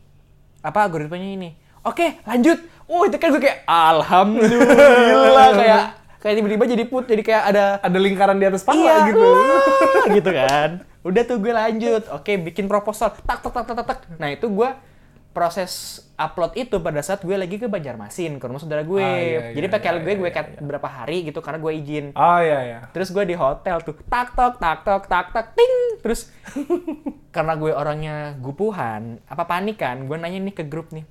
Apa 0.63 0.87
algoritmanya 0.87 1.29
ini? 1.35 1.49
Oke 1.83 2.21
lanjut. 2.23 2.59
Oh 2.87 3.03
itu 3.03 3.17
kan 3.19 3.35
gue 3.35 3.43
kayak 3.43 3.67
alhamdulillah 3.67 5.49
kayak 5.59 5.83
kayak 6.23 6.35
tiba-tiba 6.39 6.63
jadi 6.63 6.83
put 6.87 7.03
jadi 7.07 7.23
kayak 7.23 7.43
ada 7.51 7.63
Ada 7.83 7.97
lingkaran 7.99 8.37
di 8.39 8.45
atas 8.47 8.63
pala 8.63 8.79
iya 8.79 8.95
gitu. 9.11 9.27
gitu 10.21 10.29
kan. 10.31 10.69
Udah 11.03 11.21
tuh 11.27 11.37
gue 11.43 11.51
lanjut. 11.51 12.03
Oke 12.15 12.39
bikin 12.39 12.71
proposal. 12.71 13.11
Tak 13.27 13.43
tak 13.43 13.51
tak 13.51 13.75
tak, 13.75 13.85
tak. 13.85 13.99
nah 14.15 14.31
itu 14.31 14.47
gue 14.47 14.69
proses 15.33 15.97
upload 16.13 16.53
itu 16.53 16.77
pada 16.77 17.01
saat 17.01 17.25
gue 17.25 17.33
lagi 17.33 17.57
ke 17.57 17.65
Banjarmasin 17.65 18.37
ke 18.37 18.45
rumah 18.45 18.61
saudara 18.61 18.85
gue 18.85 19.01
Ah, 19.01 19.17
iya, 19.17 19.39
jadi 19.57 19.65
iya, 19.65 19.73
PKL 19.73 19.97
iya, 19.97 20.03
gue 20.05 20.13
iya, 20.13 20.19
gue 20.21 20.29
iya, 20.29 20.37
cut 20.37 20.47
beberapa 20.61 20.87
hari 20.87 21.17
gitu 21.25 21.39
karena 21.41 21.57
gue 21.57 21.71
izin 21.73 22.05
Oh 22.13 22.39
iya 22.39 22.59
iya. 22.61 22.79
Terus 22.93 23.09
gue 23.09 23.23
di 23.25 23.33
hotel 23.33 23.81
tuh, 23.81 23.97
tak 24.05 24.37
tok 24.37 24.61
tak 24.61 24.85
tok 24.85 25.03
tak 25.09 25.33
tak 25.33 25.57
ting. 25.57 25.75
Terus 26.05 26.29
karena 27.35 27.57
gue 27.57 27.73
orangnya 27.73 28.37
gupuhan, 28.37 29.17
apa 29.25 29.43
panik 29.43 29.81
kan, 29.81 30.05
gue 30.05 30.15
nanya 30.15 30.37
nih 30.37 30.53
ke 30.53 30.63
grup 30.63 30.93
nih, 30.93 31.03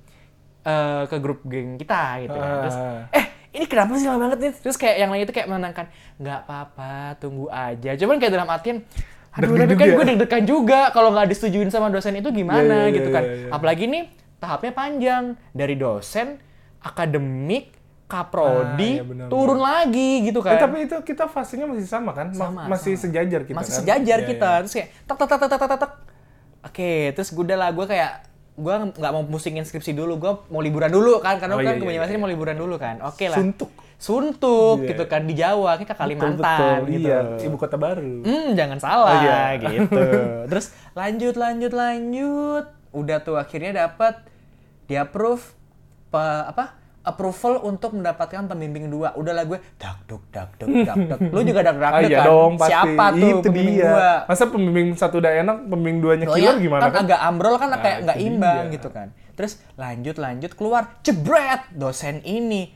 eh 0.63 1.03
ke 1.05 1.17
grup 1.19 1.43
geng 1.43 1.75
kita 1.75 2.23
gitu 2.23 2.37
kan. 2.39 2.55
Terus, 2.63 2.77
Ah. 2.79 3.03
eh 3.11 3.25
ini 3.53 3.65
kenapa 3.67 3.99
sih 3.99 4.07
lama 4.07 4.31
banget 4.31 4.39
nih? 4.39 4.53
Terus 4.63 4.77
kayak 4.79 4.97
yang 4.97 5.11
lain 5.11 5.27
itu 5.27 5.33
kayak 5.35 5.45
menenangkan, 5.45 5.85
nggak 6.17 6.39
apa-apa, 6.47 7.19
tunggu 7.19 7.51
aja. 7.51 7.93
Cuman 7.93 8.17
kayak 8.17 8.33
dalam 8.33 8.49
artian, 8.49 8.81
aduh 9.33 9.49
tapi 9.51 9.73
kan 9.73 9.87
gue 9.91 10.05
deg-degan 10.07 10.43
juga 10.43 10.79
kalau 10.89 11.09
nggak 11.09 11.25
disetujuin 11.27 11.67
sama 11.67 11.89
dosen 11.89 12.13
itu 12.13 12.29
gimana 12.29 12.85
Iya, 12.85 12.85
iya, 12.85 12.95
gitu 12.95 13.09
iya, 13.09 13.15
kan. 13.15 13.23
iya, 13.23 13.35
iya. 13.35 13.49
Apalagi 13.49 13.85
nih 13.85 14.03
tahapnya 14.37 14.71
panjang 14.71 15.23
dari 15.51 15.73
dosen, 15.73 16.37
akademik, 16.79 17.73
kaprodi, 18.05 18.91
Ah, 18.93 18.97
iya, 18.99 19.03
benar, 19.03 19.27
turun 19.27 19.57
lagi 19.57 20.21
gitu 20.21 20.39
kan. 20.39 20.53
Eh, 20.53 20.61
tapi 20.61 20.77
itu 20.83 20.95
kita 21.01 21.25
fasenya 21.25 21.65
masih 21.65 21.87
sama 21.87 22.11
kan? 22.11 22.29
Ma- 22.29 22.37
Sama, 22.45 22.61
masih 22.67 22.93
sama. 22.93 23.03
sejajar 23.03 23.41
kita 23.41 23.57
masih 23.57 23.71
kan? 23.71 23.79
sejajar 23.79 24.19
Iya, 24.19 24.27
kita 24.27 24.47
iya. 24.47 24.59
terus 24.61 24.73
kayak 24.73 24.89
tak 25.03 25.15
tak 25.17 25.27
tak 25.27 25.37
tak 25.39 25.49
tak 25.49 25.59
tak 25.63 25.79
tak, 25.79 25.91
oke 26.63 26.91
terus 27.11 27.29
gue 27.29 27.43
udah 27.43 27.57
lah 27.57 27.69
gue 27.71 27.85
kayak 27.85 28.11
gue 28.53 28.75
nggak 28.93 29.11
mau 29.11 29.23
pusingin 29.25 29.63
skripsi 29.63 29.91
dulu 29.91 30.13
gue 30.15 30.31
mau 30.47 30.61
liburan 30.61 30.87
dulu 30.87 31.17
kan 31.17 31.41
karena 31.41 31.53
Oh, 31.53 31.59
kan 31.59 31.65
iya, 31.65 31.73
iya, 31.73 31.81
Banjarmasin 31.81 32.13
iya. 32.13 32.21
mau 32.21 32.29
liburan 32.29 32.53
dulu 32.53 32.75
kan 32.77 33.01
oke 33.01 33.25
lah 33.25 33.33
Suntuk. 33.35 33.71
Suntuk 34.03 34.83
Iya. 34.83 34.89
gitu 34.89 35.03
kan 35.05 35.23
di 35.23 35.33
Jawa, 35.33 35.79
kita 35.79 35.95
Kalimantan 35.95 36.83
Betul, 36.83 36.91
gitu. 36.91 37.07
Iya, 37.07 37.19
ibu 37.39 37.55
kota 37.55 37.77
baru. 37.77 38.19
Hmm, 38.19 38.51
jangan 38.51 38.77
salah 38.77 39.07
Oh, 39.09 39.21
iya. 39.21 39.41
gitu. 39.57 40.03
Terus 40.51 40.65
lanjut 40.91 41.35
lanjut 41.35 41.71
lanjut. 41.71 42.65
Udah 42.91 43.17
tuh 43.19 43.35
akhirnya 43.35 43.71
dapat 43.81 44.19
di 44.83 44.95
approve 44.95 45.41
pe- 46.09 46.19
apa? 46.45 46.83
approval 47.03 47.59
untuk 47.61 47.91
mendapatkan 47.93 48.47
pembimbing 48.47 48.87
dua. 48.87 49.11
Udahlah 49.13 49.43
gue 49.43 49.59
dak 49.75 50.07
duk 50.07 50.23
dak 50.29 50.55
duk 50.55 50.71
dak 50.87 50.95
duk. 50.95 51.19
Lu 51.29 51.43
juga 51.43 51.59
dak 51.61 51.75
dak 51.75 51.91
Ah, 51.97 52.01
iya 52.01 52.17
kan? 52.17 52.25
dong, 52.25 52.51
pasti. 52.55 52.71
Siapa 52.71 53.05
tuh 53.11 53.19
Itu 53.19 53.39
pembimbing 53.43 53.67
dia. 53.69 53.83
dua? 53.85 54.09
Masa 54.23 54.43
pembimbing 54.47 54.87
satu 54.93 55.15
udah 55.19 55.31
enak, 55.37 55.57
pembimbing 55.65 55.99
duanya 55.99 56.25
Oh 56.25 56.31
killer 56.31 56.55
ya, 56.55 56.61
gimana 56.61 56.81
kan, 56.81 56.91
kan? 56.93 57.01
agak 57.03 57.19
ambrol 57.21 57.55
kan 57.57 57.69
Nah, 57.69 57.79
kayak 57.81 57.97
nggak 58.01 58.19
imbang 58.21 58.63
dia. 58.63 58.73
gitu 58.73 58.87
kan. 58.89 59.07
Terus 59.33 59.53
lanjut 59.75 60.15
lanjut 60.15 60.51
keluar 60.53 60.83
jebret 61.01 61.67
dosen 61.73 62.23
ini. 62.23 62.71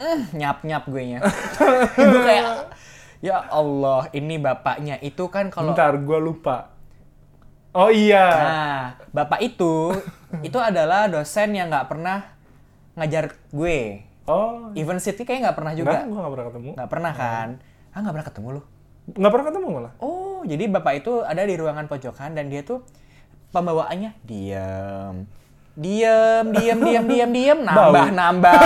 Eh, 0.00 0.20
nyap 0.32 0.64
nyap 0.64 0.88
gue 0.88 1.02
nya. 1.04 1.18
gue 2.00 2.20
kayak 2.24 2.72
ya 3.20 3.44
Allah 3.52 4.08
ini 4.16 4.40
bapaknya 4.40 4.96
itu 5.04 5.28
kan 5.28 5.52
kalau 5.52 5.76
Bentar, 5.76 5.92
gua 6.00 6.18
lupa. 6.18 6.56
Oh 7.76 7.92
iya. 7.92 8.26
Nah, 8.26 8.82
bapak 9.12 9.44
itu 9.44 9.92
itu 10.46 10.56
adalah 10.56 11.06
dosen 11.06 11.52
yang 11.52 11.68
nggak 11.68 11.86
pernah 11.92 12.32
ngajar 12.96 13.36
gue. 13.52 14.08
Oh, 14.24 14.72
Even 14.72 14.96
City 15.04 15.28
kayak 15.28 15.52
nggak 15.52 15.56
pernah 15.60 15.72
juga. 15.76 16.00
gua 16.08 16.24
nggak 16.24 16.32
pernah 16.32 16.46
ketemu. 16.48 16.70
Nggak 16.80 16.90
pernah 16.90 17.12
kan? 17.12 17.48
Ah 17.92 17.98
nggak 18.00 18.14
pernah 18.16 18.28
ketemu 18.32 18.48
lu? 18.56 18.62
Nggak 19.10 19.32
pernah 19.36 19.46
ketemu 19.52 19.66
malah. 19.68 19.92
Oh, 20.00 20.40
jadi 20.48 20.64
bapak 20.72 20.92
itu 21.04 21.12
ada 21.20 21.42
di 21.44 21.54
ruangan 21.60 21.84
pojokan 21.92 22.32
dan 22.32 22.48
dia 22.48 22.64
tuh 22.64 22.80
pembawaannya 23.50 24.16
diam, 24.22 25.26
diam, 25.74 26.46
diam, 26.54 26.78
diam, 26.78 27.04
diam, 27.04 27.30
diam, 27.34 27.58
nambah, 27.68 28.06
Bau. 28.06 28.14
nambah, 28.14 28.60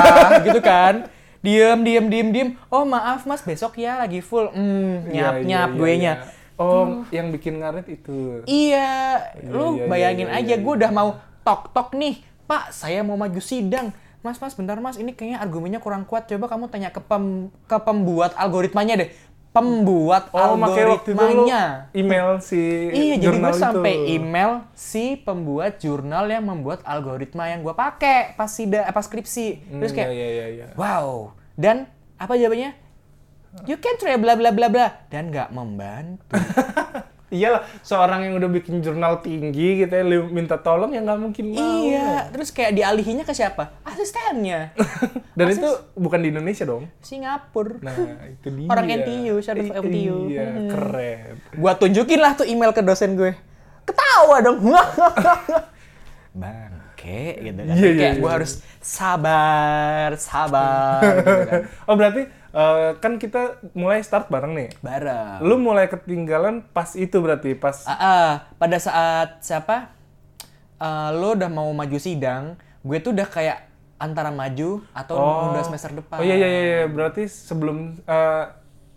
gitu 0.44 0.60
kan? 0.60 1.08
Diam, 1.44 1.84
diam, 1.84 2.08
diam, 2.08 2.28
diam. 2.32 2.48
Oh 2.72 2.88
maaf 2.88 3.28
mas, 3.28 3.44
besok 3.44 3.76
ya 3.76 4.00
lagi 4.00 4.24
full. 4.24 4.48
Hmm, 4.48 5.04
nyap, 5.12 5.44
Iya, 5.44 5.44
nyap 5.44 5.70
iya, 5.70 5.76
gue 5.76 5.90
iya, 5.92 6.00
nya. 6.00 6.12
iya. 6.16 6.32
Oh, 6.56 7.02
yang 7.10 7.28
bikin 7.34 7.60
ngaret 7.60 7.84
itu. 7.90 8.40
Iya, 8.48 9.20
lu 9.44 9.76
iya, 9.76 9.84
iya, 9.84 9.90
bayangin 9.90 10.28
iya, 10.30 10.38
aja, 10.40 10.54
iya, 10.56 10.62
gue 10.62 10.72
udah 10.80 10.90
mau 10.94 11.18
tok-tok 11.44 11.92
nih, 11.98 12.22
Pak, 12.48 12.72
saya 12.72 13.04
mau 13.04 13.18
maju 13.18 13.40
sidang. 13.42 13.92
Mas, 14.24 14.40
mas, 14.40 14.56
bentar 14.56 14.80
mas, 14.80 14.96
ini 14.96 15.12
kayaknya 15.12 15.36
argumennya 15.36 15.84
kurang 15.84 16.08
kuat. 16.08 16.24
Coba 16.24 16.48
kamu 16.48 16.72
tanya 16.72 16.88
ke 16.88 17.02
pem, 17.04 17.52
ke 17.68 17.76
pembuat 17.76 18.32
algoritmanya 18.40 19.04
deh. 19.04 19.10
Pembuat 19.54 20.28
Oh, 20.28 20.58
waktu 20.58 20.66
itu 20.98 21.14
algoritmanya. 21.14 21.62
email 21.92 22.42
si 22.42 22.58
Iya, 22.90 23.22
jadi 23.22 23.38
gue 23.38 23.54
sampai 23.54 23.94
itu. 23.94 24.18
email 24.18 24.50
si 24.74 25.14
pembuat 25.16 25.78
jurnal 25.78 26.26
yang 26.26 26.42
membuat 26.42 26.82
algoritma 26.82 27.46
yang 27.46 27.62
gue 27.62 27.70
pakai 27.70 28.34
pas 28.34 28.50
sida, 28.50 28.82
eh, 28.82 28.90
pas 28.90 29.00
skripsi. 29.00 29.62
Terus 29.62 29.88
Hmm, 29.88 29.96
kayak, 29.96 30.10
iya, 30.10 30.26
iya, 30.28 30.46
iya. 30.50 30.66
wow. 30.74 31.30
Dan 31.54 31.86
apa 32.16 32.34
jawabannya? 32.34 32.74
You 33.62 33.78
can 33.78 33.94
try 33.94 34.18
bla 34.18 34.34
bla 34.34 34.50
bla 34.50 34.66
bla 34.66 35.06
dan 35.06 35.30
nggak 35.30 35.48
membantu. 35.48 36.34
Iyalah, 37.34 37.66
seorang 37.82 38.30
yang 38.30 38.38
udah 38.38 38.46
bikin 38.46 38.78
jurnal 38.78 39.18
tinggi 39.18 39.82
gitu 39.82 39.90
ya, 39.90 40.06
minta 40.22 40.54
tolong 40.54 40.94
ya 40.94 41.02
nggak 41.02 41.18
mungkin 41.18 41.50
mau. 41.50 41.82
Iya, 41.82 42.30
terus 42.30 42.54
kayak 42.54 42.78
dialihinya 42.78 43.26
ke 43.26 43.34
siapa? 43.34 43.74
Asistennya. 43.82 44.70
Dan 45.38 45.46
itu 45.50 45.66
bukan 45.98 46.22
di 46.22 46.30
Indonesia 46.30 46.62
dong. 46.62 46.86
Singapura. 47.02 47.82
Nah, 47.82 47.94
itu 48.30 48.48
dia. 48.56 48.68
Orang 48.70 48.86
NTU, 48.86 49.42
out 49.42 49.50
I- 49.50 49.74
NTU. 49.74 50.16
Iya, 50.30 50.46
Hmm. 50.46 50.68
keren. 50.70 51.34
Gua 51.58 51.72
tunjukin 51.74 52.22
lah 52.22 52.38
tuh 52.38 52.46
email 52.46 52.70
ke 52.70 52.80
dosen 52.80 53.18
gue. 53.18 53.34
Ketawa 53.82 54.36
dong. 54.40 54.62
Bangke 56.34 57.26
gitu 57.42 57.60
kan. 57.62 57.74
Iya, 57.74 57.86
iya, 57.86 57.98
kayak 57.98 58.14
iya. 58.16 58.20
gua 58.22 58.30
harus 58.38 58.52
sabar, 58.78 60.08
sabar 60.16 61.00
gitu 61.20 61.42
kan. 61.46 61.60
Oh, 61.86 61.94
berarti 61.98 62.22
eh, 62.54 62.90
kan 63.02 63.18
kita 63.18 63.58
mulai 63.74 64.00
start 64.00 64.30
bareng 64.30 64.54
nih. 64.54 64.70
Bareng. 64.78 65.42
Lu 65.42 65.58
mulai 65.58 65.90
ketinggalan 65.90 66.62
pas 66.70 66.94
itu 66.94 67.18
berarti, 67.18 67.58
pas 67.58 67.82
Ah, 67.84 67.94
ah, 67.98 68.30
pada 68.56 68.78
saat 68.78 69.42
siapa? 69.42 69.90
eh, 70.78 71.10
lo 71.14 71.34
udah 71.34 71.50
mau 71.50 71.68
maju 71.74 71.98
sidang, 71.98 72.54
gue 72.82 72.98
tuh 73.02 73.10
udah 73.14 73.26
kayak 73.26 73.58
antara 73.98 74.28
maju 74.34 74.82
atau 74.90 75.16
nunda 75.16 75.62
semester 75.64 75.90
depan. 75.94 76.18
Oh 76.20 76.24
iya 76.26 76.34
iya 76.34 76.48
iya, 76.50 76.82
berarti 76.90 77.26
sebelum 77.30 77.98
eh, 78.04 78.44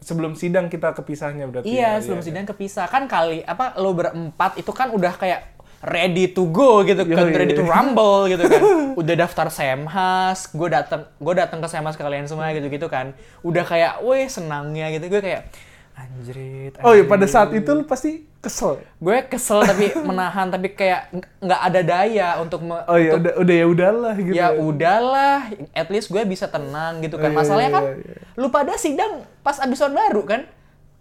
sebelum 0.02 0.38
sidang 0.38 0.70
kita 0.70 0.94
kepisahnya 0.94 1.50
berarti. 1.50 1.70
Iya, 1.70 1.98
ya, 1.98 2.02
sebelum 2.04 2.22
iya. 2.22 2.28
sidang 2.28 2.46
kepisah 2.46 2.86
kan 2.90 3.10
kali 3.10 3.42
apa 3.46 3.78
lo 3.82 3.94
berempat 3.98 4.58
itu 4.62 4.72
kan 4.74 4.94
udah 4.94 5.14
kayak 5.18 5.57
ready 5.80 6.26
to 6.28 6.48
go 6.48 6.82
gitu 6.82 7.06
kan, 7.06 7.28
Yoi. 7.28 7.36
ready 7.36 7.54
to 7.54 7.62
rumble 7.62 8.26
gitu 8.26 8.44
kan. 8.44 8.62
Udah 9.02 9.16
daftar 9.16 9.48
Semhas, 9.48 10.50
gue 10.50 10.68
datang 10.68 11.06
gue 11.14 11.34
datang 11.34 11.60
ke 11.60 11.68
Semhas 11.68 11.94
kalian 11.94 12.26
semua 12.26 12.50
gitu-gitu 12.52 12.88
kan. 12.88 13.14
Udah 13.42 13.62
kayak, 13.62 14.02
weh 14.02 14.26
senangnya 14.26 14.90
gitu. 14.90 15.06
Gue 15.08 15.22
kayak 15.22 15.50
anjrit. 15.94 16.74
Oh 16.82 16.94
iya, 16.94 17.04
pada 17.04 17.26
saat 17.26 17.50
itu 17.52 17.66
lu 17.68 17.82
pasti 17.82 18.22
kesel. 18.38 18.78
gue 18.98 19.18
kesel 19.26 19.66
tapi 19.66 19.90
menahan 20.08 20.48
tapi 20.48 20.70
kayak 20.70 21.10
ng- 21.10 21.26
nggak 21.42 21.62
ada 21.64 21.82
daya 21.82 22.30
untuk 22.38 22.62
me- 22.62 22.86
Oh 22.86 22.96
iya, 22.96 23.18
untuk- 23.18 23.34
udah 23.34 23.42
udah 23.42 23.56
ya 23.56 23.66
udahlah 23.68 24.16
gitu. 24.16 24.36
ya 24.36 24.48
udahlah, 24.54 25.38
at 25.74 25.90
least 25.90 26.08
gue 26.08 26.22
bisa 26.24 26.46
tenang 26.46 27.02
gitu 27.02 27.18
kan. 27.18 27.34
Iya, 27.34 27.38
Masalahnya 27.38 27.70
iya, 27.70 27.76
kan 27.76 27.84
iya. 27.98 28.16
lu 28.36 28.48
pada 28.48 28.74
sidang 28.78 29.26
pas 29.42 29.58
abis 29.58 29.78
tahun 29.78 29.94
baru 29.96 30.22
kan. 30.24 30.42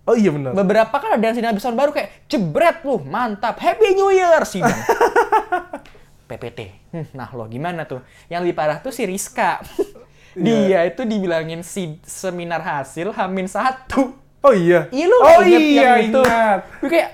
Oh 0.07 0.15
iya 0.15 0.31
benar. 0.31 0.55
Beberapa 0.55 0.95
kan 0.95 1.19
ada 1.19 1.25
yang 1.27 1.51
abis 1.51 1.63
tahun 1.63 1.75
baru 1.75 1.91
kayak 1.91 2.31
jebret 2.31 2.79
lu, 2.83 3.03
mantap, 3.03 3.59
happy 3.59 3.93
new 3.93 4.09
year 4.09 4.39
sidang. 4.47 4.71
PPT. 6.31 6.61
Hmm, 6.91 7.07
Nah 7.15 7.31
lo 7.31 7.47
gimana 7.47 7.87
tuh? 7.87 8.03
Yang 8.27 8.41
lebih 8.47 8.57
parah 8.57 8.79
tuh 8.79 8.91
si 8.91 9.03
Rizka. 9.03 9.63
Dia 10.37 10.85
itu 10.85 11.03
dibilangin 11.03 11.63
si 11.63 11.97
seminar 12.03 12.61
hasil 12.61 13.11
Hamin 13.11 13.47
satu. 13.47 14.15
Oh 14.43 14.53
iya. 14.53 14.87
Iya 14.91 15.05
lu 15.09 15.17
Oh 15.17 15.41
inget 15.43 15.61
iya, 15.61 15.83
yang 15.83 15.99
itu. 16.07 16.21
ingat. 16.23 16.61
Gue 16.79 16.91
kayak 16.93 17.11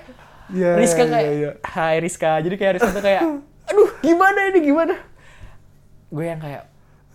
Iya, 0.53 0.69
Rizka 0.77 1.01
iya, 1.01 1.09
kayak 1.09 1.31
iya. 1.33 1.49
Hai 1.65 1.95
Rizka. 1.97 2.31
Jadi 2.41 2.55
kayak 2.59 2.73
Rizka 2.77 2.89
tuh 2.91 3.01
kayak 3.01 3.21
aduh 3.63 3.89
gimana 4.03 4.39
ini 4.51 4.59
gimana? 4.61 4.95
Gue 6.11 6.29
yang 6.29 6.37
kayak 6.37 6.67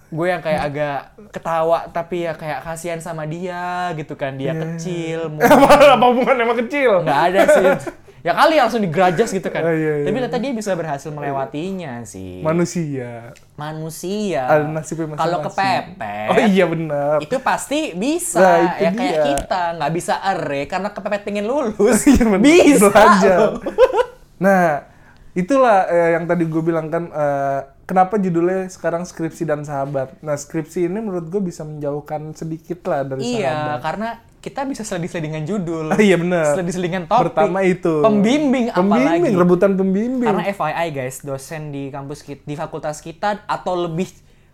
gue 0.08 0.26
yang 0.26 0.40
kayak 0.40 0.62
agak 0.64 0.98
ketawa 1.28 1.84
tapi 1.86 2.24
ya 2.24 2.32
kayak 2.32 2.60
kasihan 2.60 2.96
sama 2.98 3.24
dia 3.24 3.92
gitu 3.92 4.12
kan 4.12 4.34
dia 4.34 4.56
kecil 4.56 5.28
mau 5.32 5.68
Apa 5.68 6.04
hubungan 6.06 6.36
emang 6.38 6.58
kecil? 6.58 7.04
nggak 7.04 7.20
ada 7.28 7.40
sih 7.46 7.66
ya 8.18 8.34
kali 8.34 8.56
langsung 8.56 8.80
digerajas 8.80 9.30
gitu 9.30 9.46
kan 9.46 9.62
Oh, 9.62 9.70
iya, 9.70 9.92
iya. 9.94 10.04
tapi 10.04 10.16
ternyata 10.18 10.38
dia 10.38 10.50
bisa 10.50 10.74
berhasil 10.74 11.06
melewatinya 11.08 12.02
sih 12.02 12.42
Manusia. 12.42 13.30
manusia 13.54 14.42
kalau 15.14 15.38
kepepet 15.40 16.26
Oh 16.26 16.38
iya 16.40 16.64
benar. 16.64 17.20
itu 17.20 17.36
pasti 17.38 17.92
bisa 17.92 18.40
Nah, 18.40 18.56
itu 18.74 18.82
ya 18.82 18.90
kayak 18.90 19.14
dia. 19.14 19.24
kita 19.28 19.62
nggak 19.76 19.92
bisa 19.92 20.14
ere 20.26 20.62
karena 20.64 20.88
kepepet 20.88 21.20
pengen 21.22 21.46
lulus 21.46 22.00
Iya, 22.08 22.24
bisa 22.40 22.88
Belajar. 22.88 23.38
Nah, 24.38 24.66
itulah 25.32 25.84
eh, 25.86 26.10
yang 26.14 26.24
tadi 26.24 26.44
gue 26.44 26.62
bilang 26.62 26.88
kan 26.88 27.08
eh, 27.08 27.60
kenapa 27.84 28.16
judulnya 28.16 28.68
sekarang 28.68 29.02
skripsi 29.02 29.44
dan 29.44 29.62
sahabat. 29.62 30.16
Nah, 30.20 30.34
skripsi 30.34 30.86
ini 30.86 30.98
menurut 30.98 31.28
gue 31.28 31.42
bisa 31.42 31.62
menjauhkan 31.62 32.32
sedikit 32.32 32.84
lah 32.84 33.04
dari 33.04 33.22
iya 33.38 33.48
sahabat. 33.48 33.80
karena 33.80 34.08
kita 34.38 34.62
bisa 34.64 34.86
seling-selingan 34.86 35.44
judul 35.44 35.90
iya 35.98 36.14
benar. 36.14 36.54
seling-selingan 36.54 37.10
topik 37.10 37.34
Pertama 37.34 37.58
itu. 37.60 38.00
pembimbing, 38.00 38.70
Pembimbing, 38.70 39.26
apalagi 39.26 39.28
rebutan 39.34 39.72
pembimbing. 39.74 40.30
Karena 40.30 40.44
FYI 40.46 40.86
guys, 40.92 41.16
dosen 41.20 41.70
di 41.70 41.90
kampus 41.90 42.22
kita, 42.22 42.42
di 42.44 42.54
fakultas 42.54 43.02
kita 43.02 43.42
atau 43.44 43.74
lebih 43.76 44.06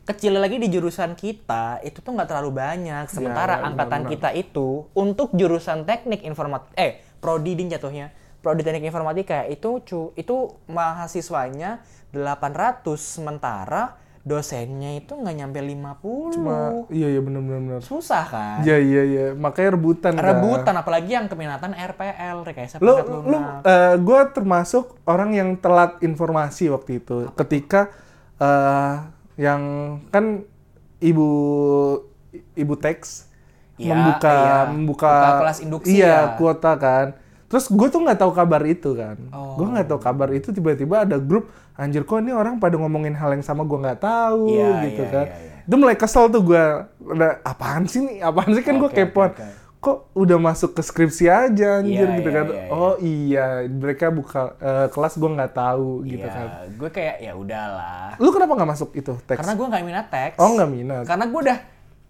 kecil 0.04 0.37
lagi 0.37 0.57
di 0.57 0.69
jurusan 0.69 1.16
kita 1.16 1.81
itu 1.81 2.00
tuh 2.00 2.12
nggak 2.12 2.28
terlalu 2.28 2.52
banyak. 2.54 3.09
Sementara 3.09 3.61
ya, 3.61 3.69
angkatan 3.69 4.04
benar-benar. 4.04 4.12
kita 4.12 4.28
itu 4.33 4.88
untuk 4.93 5.33
jurusan 5.33 5.85
teknik 5.85 6.25
informatika, 6.25 6.73
eh 6.76 6.93
prodi 7.21 7.52
din 7.52 7.69
jatuhnya, 7.69 8.09
prodi 8.45 8.61
teknik 8.61 8.85
informatika 8.85 9.49
itu 9.49 9.81
cu, 9.81 10.13
itu 10.15 10.37
mahasiswanya 10.69 11.81
800 12.13 12.85
sementara 13.01 13.97
dosennya 14.25 14.97
itu 14.97 15.13
nggak 15.13 15.37
nyampe 15.37 15.61
50. 15.61 16.33
Cuma, 16.33 16.57
iya 16.89 17.13
iya 17.13 17.21
benar-benar. 17.21 17.85
Susah 17.85 18.25
kan? 18.25 18.65
Iya 18.65 18.81
iya 18.81 19.03
iya, 19.05 19.27
makanya 19.37 19.77
rebutan. 19.77 20.17
kan. 20.17 20.25
Rebutan 20.25 20.75
apalagi 20.77 21.13
yang 21.13 21.29
keminatan 21.29 21.77
RPL, 21.77 22.41
rekayasa 22.41 22.81
Lu, 22.81 22.89
perangkat 22.89 23.05
lu, 23.05 23.17
lunak. 23.29 23.61
gue 24.01 24.21
termasuk 24.33 24.85
orang 25.05 25.31
yang 25.37 25.51
telat 25.61 26.01
informasi 26.01 26.73
waktu 26.73 27.05
itu. 27.05 27.29
Ketika 27.37 27.93
eh 28.41 28.95
yang 29.37 29.63
kan 30.09 30.47
ibu 31.01 31.29
ibu 32.55 32.75
teks 32.79 33.29
Iya, 33.75 33.91
membuka 33.91 34.31
iya. 34.31 34.57
membuka 34.71 35.11
Buka 35.11 35.31
kelas 35.43 35.59
induksi 35.67 35.91
iya 35.99 36.07
ya. 36.07 36.21
kuota 36.39 36.73
kan. 36.79 37.07
Terus 37.45 37.69
gue 37.69 37.89
tuh 37.89 38.01
nggak 38.01 38.19
tahu 38.19 38.33
kabar 38.33 38.63
itu 38.65 38.93
kan. 38.93 39.17
Oh. 39.31 39.55
Gue 39.57 39.67
nggak 39.69 39.87
tahu 39.87 40.01
kabar 40.01 40.29
itu 40.31 40.51
tiba-tiba 40.51 41.03
ada 41.03 41.17
grup 41.17 41.47
anjir 41.75 42.03
kok 42.03 42.19
ini 42.19 42.31
orang 42.31 42.57
pada 42.57 42.75
ngomongin 42.75 43.13
hal 43.13 43.31
yang 43.31 43.43
sama 43.43 43.63
gue 43.63 43.77
nggak 43.77 44.01
tahu 44.01 44.49
Iya, 44.49 44.71
gitu 44.85 45.03
iya, 45.03 45.11
kan. 45.11 45.27
iya, 45.27 45.37
iya. 45.39 45.63
Itu 45.65 45.75
mulai 45.75 45.95
kesel 45.95 46.29
tuh 46.29 46.43
gue. 46.43 46.65
Apaan 47.43 47.85
sih 47.85 48.01
nih? 48.01 48.17
Apaan 48.21 48.51
sih 48.53 48.61
kan 48.61 48.77
gue 48.77 48.85
Oke, 48.85 48.97
oke, 48.97 49.11
kepoan. 49.11 49.31
oke. 49.33 49.47
Kok 49.77 50.17
udah 50.17 50.39
masuk 50.41 50.73
ke 50.73 50.81
skripsi 50.81 51.29
aja 51.29 51.79
anjir 51.79 52.09
Iya, 52.09 52.17
gitu 52.17 52.29
iya, 52.29 52.37
kan. 52.41 52.47
iya, 52.49 52.57
iya. 52.57 52.69
Oh 52.73 52.95
iya, 52.99 53.47
mereka 53.67 54.09
buka 54.09 54.43
eh, 54.57 54.87
kelas 54.89 55.15
gue 55.15 55.31
nggak 55.31 55.53
tahu 55.53 55.89
gitu 56.05 56.25
Iya, 56.25 56.33
kan. 56.33 56.49
gue 56.73 56.89
kayak 56.91 57.17
ya 57.21 57.33
udahlah. 57.37 58.17
Lu 58.17 58.33
kenapa 58.33 58.57
nggak 58.57 58.71
masuk 58.71 58.91
itu 58.95 59.13
teks? 59.23 59.39
Karena 59.39 59.53
gue 59.53 59.67
nggak 59.69 59.85
minat 59.85 60.07
teks. 60.09 60.37
Oh 60.39 60.57
nggak 60.57 60.71
minat. 60.73 61.05
Karena 61.05 61.25
gue 61.29 61.41
udah 61.45 61.59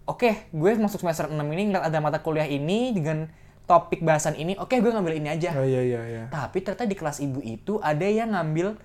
oke 0.05 0.31
gue 0.53 0.69
masuk 0.77 1.01
semester 1.01 1.27
6 1.27 1.35
ini 1.35 1.63
ngeliat 1.67 1.83
ada 1.83 1.99
mata 1.99 2.21
kuliah 2.21 2.45
ini 2.45 2.95
dengan 2.95 3.27
topik 3.65 4.05
bahasan 4.05 4.37
ini, 4.37 4.53
oke 4.57 4.73
gue 4.73 4.91
ngambil 4.93 5.17
ini 5.17 5.29
aja. 5.29 5.53
Oh 5.57 5.65
iya 5.65 5.81
iya 5.81 6.01
iya. 6.05 6.23
Tapi 6.29 6.61
ternyata 6.61 6.85
di 6.85 6.95
kelas 6.97 7.17
ibu 7.21 7.41
itu 7.41 7.81
ada 7.81 8.05
yang 8.05 8.33
ngambil 8.33 8.77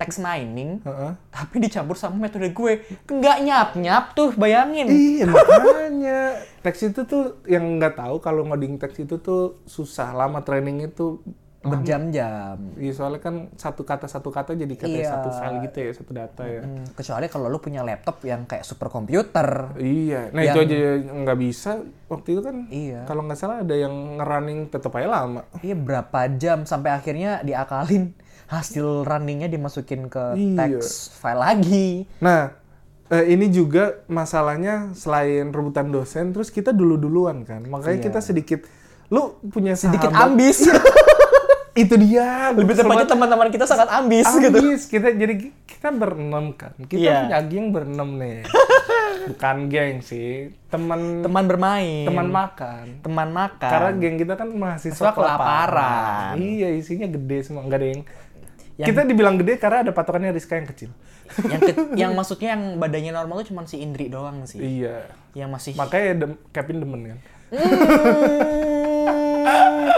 text 0.00 0.16
mining, 0.16 0.80
Heeh. 0.80 1.12
tapi 1.28 1.60
dicampur 1.60 1.92
sama 1.92 2.16
metode 2.16 2.48
gue. 2.56 2.72
Nggak 3.04 3.38
nyap-nyap 3.44 4.04
tuh, 4.16 4.32
bayangin. 4.32 4.88
Iya 4.88 5.28
makanya 5.28 6.20
teks 6.64 6.88
itu 6.88 7.04
tuh 7.04 7.44
yang 7.44 7.76
nggak 7.76 8.00
tahu 8.00 8.16
kalau 8.24 8.48
ngoding 8.48 8.80
teks 8.80 8.96
itu 9.04 9.20
tuh 9.20 9.60
susah 9.68 10.16
lama 10.16 10.40
training 10.40 10.88
itu 10.88 11.20
Berjam-jam. 11.60 12.56
Iya 12.74 12.92
soalnya 12.92 13.20
kan 13.20 13.34
satu 13.52 13.84
kata 13.84 14.08
satu 14.08 14.32
kata 14.32 14.56
jadi 14.56 14.72
kayak 14.72 14.96
Iya. 14.96 15.10
satu 15.12 15.28
file 15.30 15.56
gitu 15.62 15.78
ya 15.78 15.90
satu 15.92 16.10
data 16.10 16.42
ya. 16.42 16.64
Hmm, 16.64 16.88
kecuali 16.90 17.26
kalau 17.28 17.46
lu 17.46 17.58
punya 17.58 17.84
laptop 17.84 18.16
yang 18.22 18.44
kayak 18.44 18.64
superkomputer. 18.64 19.76
Iya, 19.76 20.32
nah 20.32 20.40
Yang- 20.40 20.56
itu 20.56 20.60
aja 20.64 20.76
nggak 21.20 21.38
bisa 21.38 21.70
waktu 22.06 22.28
itu 22.30 22.40
kan. 22.40 22.56
Iya. 22.66 23.00
Kalau 23.04 23.22
nggak 23.22 23.36
salah 23.36 23.60
ada 23.60 23.74
yang 23.74 23.92
ngerunning 24.16 24.60
tetap 24.66 24.88
aja 24.94 25.08
lama. 25.10 25.44
Iya 25.58 25.76
berapa 25.76 26.18
jam 26.34 26.64
sampai 26.64 26.90
akhirnya 26.90 27.40
diakalin 27.40 28.16
hasil 28.46 29.04
runningnya 29.04 29.46
dimasukin 29.46 30.08
ke 30.08 30.24
Iya. 30.34 30.56
teks 30.56 31.12
file 31.14 31.38
lagi. 31.38 31.88
Nah, 32.18 32.56
eh, 33.06 33.24
ini 33.28 33.46
juga 33.46 34.00
masalahnya 34.06 34.90
selain 34.92 35.50
rebutan 35.50 35.92
dosen, 35.92 36.32
terus 36.32 36.48
kita 36.48 36.72
dulu-duluan 36.72 37.44
kan. 37.44 37.60
Makanya 37.62 38.00
Iya. 38.00 38.06
kita 38.08 38.18
sedikit, 38.18 38.60
lu 39.06 39.36
punya 39.46 39.76
Sedikit 39.76 40.08
ambis. 40.10 40.64
Itu 41.72 41.94
dia. 41.96 42.50
Lebih 42.50 42.74
tepatnya 42.74 43.06
teman-teman 43.06 43.48
kita 43.48 43.64
sangat 43.64 43.88
ambis, 43.88 44.26
gitu. 44.32 44.50
Ambis. 44.52 44.80
Kita 44.84 45.08
jadi 45.08 45.34
kita 45.64 45.88
berenam 45.90 46.52
kan. 46.52 46.74
Kita 46.80 46.98
Iya. 46.98 47.16
punya 47.24 47.38
geng 47.44 47.66
berenam 47.70 48.08
nih. 48.16 48.42
Bukan 49.20 49.68
geng 49.68 50.00
sih, 50.00 50.48
teman 50.66 51.20
Teman 51.20 51.44
bermain. 51.44 52.04
teman 52.04 52.26
makan. 52.26 52.84
Teman 53.00 53.28
makan. 53.28 53.68
Karena 53.68 53.90
geng 53.92 54.16
kita 54.16 54.34
kan 54.34 54.48
mahasiswa 54.48 55.10
kelaparan. 55.12 56.34
Iya, 56.34 56.72
isinya 56.72 57.04
gede 57.06 57.38
semua, 57.42 57.62
nggak 57.62 57.76
ada 57.76 57.86
yang, 57.86 58.02
Yang- 58.74 58.88
kita 58.88 59.00
dibilang 59.04 59.36
gede 59.36 59.60
karena 59.60 59.84
ada 59.84 59.92
patokannya 59.92 60.32
Rizka 60.32 60.56
yang 60.56 60.64
kecil. 60.66 60.90
yang 61.44 61.60
ke- 61.60 61.76
yang 62.00 62.12
maksudnya 62.12 62.56
yang 62.56 62.80
badannya 62.80 63.12
normal 63.12 63.44
tuh 63.44 63.52
cuma 63.52 63.62
si 63.62 63.78
Indri 63.78 64.08
doang 64.08 64.42
sih. 64.44 64.56
Iya. 64.58 65.04
Yang 65.36 65.48
masih 65.52 65.72
Makanya 65.76 66.10
dem, 66.16 66.32
Kevin 66.48 66.76
demen 66.80 67.00
kan. 67.06 67.18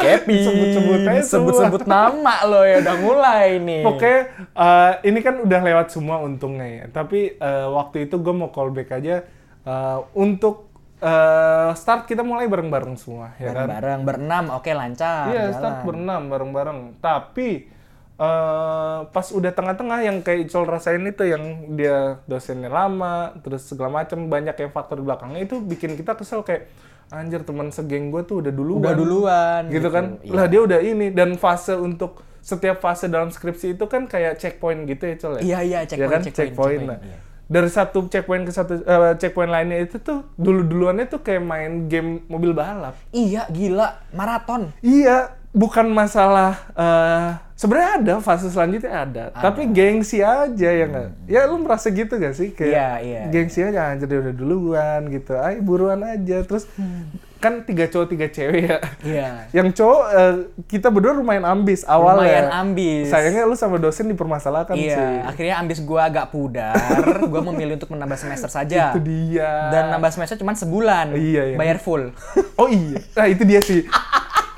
Kevin. 0.03 0.43
Sebut-sebut. 0.43 0.99
Sebut-sebut 1.23 1.83
nama 1.87 2.43
lo 2.49 2.63
ya 2.67 2.83
udah 2.83 2.97
mulai 2.99 3.63
nih. 3.63 3.83
Pokoknya 3.87 4.21
eh, 4.53 4.93
ini 5.09 5.19
kan 5.23 5.35
udah 5.41 5.61
lewat 5.63 5.89
semua 5.95 6.21
untungnya 6.21 6.69
ya. 6.69 6.85
Tapi 6.91 7.39
eh, 7.39 7.67
waktu 7.71 8.11
itu 8.11 8.19
gue 8.19 8.35
mau 8.35 8.51
callback 8.51 8.99
aja 8.99 9.23
eh, 9.63 9.99
untuk 10.19 10.69
eh, 10.99 11.71
start 11.77 12.11
kita 12.11 12.27
mulai 12.27 12.51
bareng-bareng 12.51 12.95
semua 12.99 13.35
ya 13.39 13.53
kan. 13.55 13.69
bareng-bareng 13.69 14.01
berenam 14.03 14.45
oke 14.59 14.71
lancar. 14.75 15.31
Iya, 15.31 15.43
jalan. 15.51 15.55
start 15.55 15.77
berenam 15.87 16.23
bareng-bareng. 16.29 16.79
Tapi 17.01 17.49
eh 18.23 18.99
pas 19.09 19.27
udah 19.35 19.51
tengah-tengah 19.51 19.99
yang 20.07 20.23
kayak 20.23 20.47
Icol 20.47 20.69
rasain 20.69 21.03
itu 21.03 21.27
yang 21.27 21.75
dia 21.75 22.23
dosennya 22.29 22.71
lama, 22.71 23.35
terus 23.43 23.67
segala 23.67 24.05
macam 24.05 24.31
banyak 24.31 24.55
yang 24.63 24.71
faktor 24.71 25.01
di 25.01 25.05
belakangnya 25.09 25.43
itu 25.43 25.59
bikin 25.59 25.99
kita 25.99 26.15
kesel 26.15 26.47
kayak 26.47 26.71
anjir 27.13 27.45
teman 27.45 27.69
segeng 27.69 28.09
gue 28.09 28.25
tuh 28.25 28.41
udah 28.41 28.49
duluan. 28.51 28.81
Udah 28.81 28.95
duluan. 28.97 29.63
gitu 29.69 29.89
kan. 29.89 30.17
Iya. 30.19 30.33
Lah 30.33 30.47
dia 30.49 30.61
udah 30.61 30.81
ini 30.81 31.13
dan 31.13 31.37
fase 31.37 31.77
untuk 31.77 32.19
setiap 32.41 32.81
fase 32.81 33.07
dalam 33.07 33.29
skripsi 33.29 33.77
itu 33.77 33.85
kan 33.87 34.09
kayak 34.09 34.35
checkpoint 34.35 34.89
gitu 34.89 35.05
ya, 35.05 35.15
Col 35.15 35.33
ya. 35.39 35.41
Iya 35.41 35.59
iya 35.61 35.79
Ya 35.79 35.87
checkpoint 35.87 36.11
kan 36.11 36.21
checkpoint. 36.21 36.35
checkpoint. 36.35 36.81
checkpoint, 36.81 36.83
Nah, 36.89 36.99
iya. 36.99 37.17
dari 37.47 37.69
satu 37.69 37.99
checkpoint 38.09 38.43
ke 38.43 38.53
satu 38.53 38.73
eh, 38.79 39.13
checkpoint 39.15 39.53
lainnya 39.53 39.79
itu 39.79 40.01
tuh 40.01 40.25
dulu-duluannya 40.35 41.07
tuh 41.07 41.21
kayak 41.21 41.39
main 41.39 41.87
game 41.87 42.25
mobil 42.27 42.51
balap. 42.51 42.97
Iya 43.13 43.45
gila 43.47 44.01
maraton. 44.11 44.73
Iya, 44.81 45.37
bukan 45.53 45.87
masalah 45.89 46.57
eh 46.73 47.29
sebenarnya 47.53 47.91
ada 48.01 48.15
fase 48.19 48.49
selanjutnya 48.51 48.91
ada, 48.91 49.25
tapi 49.31 49.69
gengsi 49.71 50.19
aja 50.19 50.69
ya 50.73 50.85
nggak? 50.89 51.09
Ya 51.29 51.47
lu 51.47 51.63
merasa 51.63 51.93
gitu 51.93 52.17
gak 52.17 52.35
sih 52.35 52.51
kayak 52.51 52.73
Iya, 52.73 52.89
iya, 53.05 53.21
gengsi 53.31 53.63
aja 53.63 53.93
anjir 53.93 54.09
dia 54.11 54.19
udah 54.19 54.35
duluan 54.35 55.01
gitu. 55.07 55.39
Ay 55.39 55.63
buruan 55.63 56.03
aja 56.03 56.43
terus 56.43 56.67
kan 57.39 57.67
tiga 57.67 57.91
cowok 57.91 58.07
tiga 58.09 58.27
cewek 58.31 58.71
ya. 58.71 58.79
Iya. 59.03 59.29
Yang 59.51 59.83
cowok 59.83 60.03
eh, 60.11 60.35
kita 60.71 60.95
berdua 60.95 61.11
lumayan 61.11 61.43
ambis 61.43 61.83
awalnya. 61.83 62.23
Lumayan 62.23 62.51
ambis. 62.51 63.11
Sayangnya 63.11 63.43
lu 63.47 63.59
sama 63.59 63.83
dosen 63.83 64.07
dipermasalahkan 64.11 64.79
Iya, 64.79 64.95
sih. 64.95 65.15
akhirnya 65.27 65.55
ambis 65.59 65.83
gua 65.83 66.07
agak 66.07 66.31
pudar. 66.31 66.75
gua 67.31 67.43
memilih 67.51 67.79
untuk 67.83 67.91
menambah 67.91 68.15
semester 68.15 68.47
saja. 68.47 68.95
Itu 68.95 69.03
dia. 69.03 69.75
Dan 69.75 69.91
nambah 69.91 70.15
semester 70.15 70.39
cuma 70.39 70.55
sebulan. 70.55 71.19
Iya, 71.19 71.55
iya. 71.55 71.57
Bayar 71.59 71.79
full. 71.79 72.11
Oh 72.63 72.71
iya, 72.71 73.01
nah 73.19 73.27
itu 73.27 73.43
dia 73.43 73.59
sih. 73.59 73.83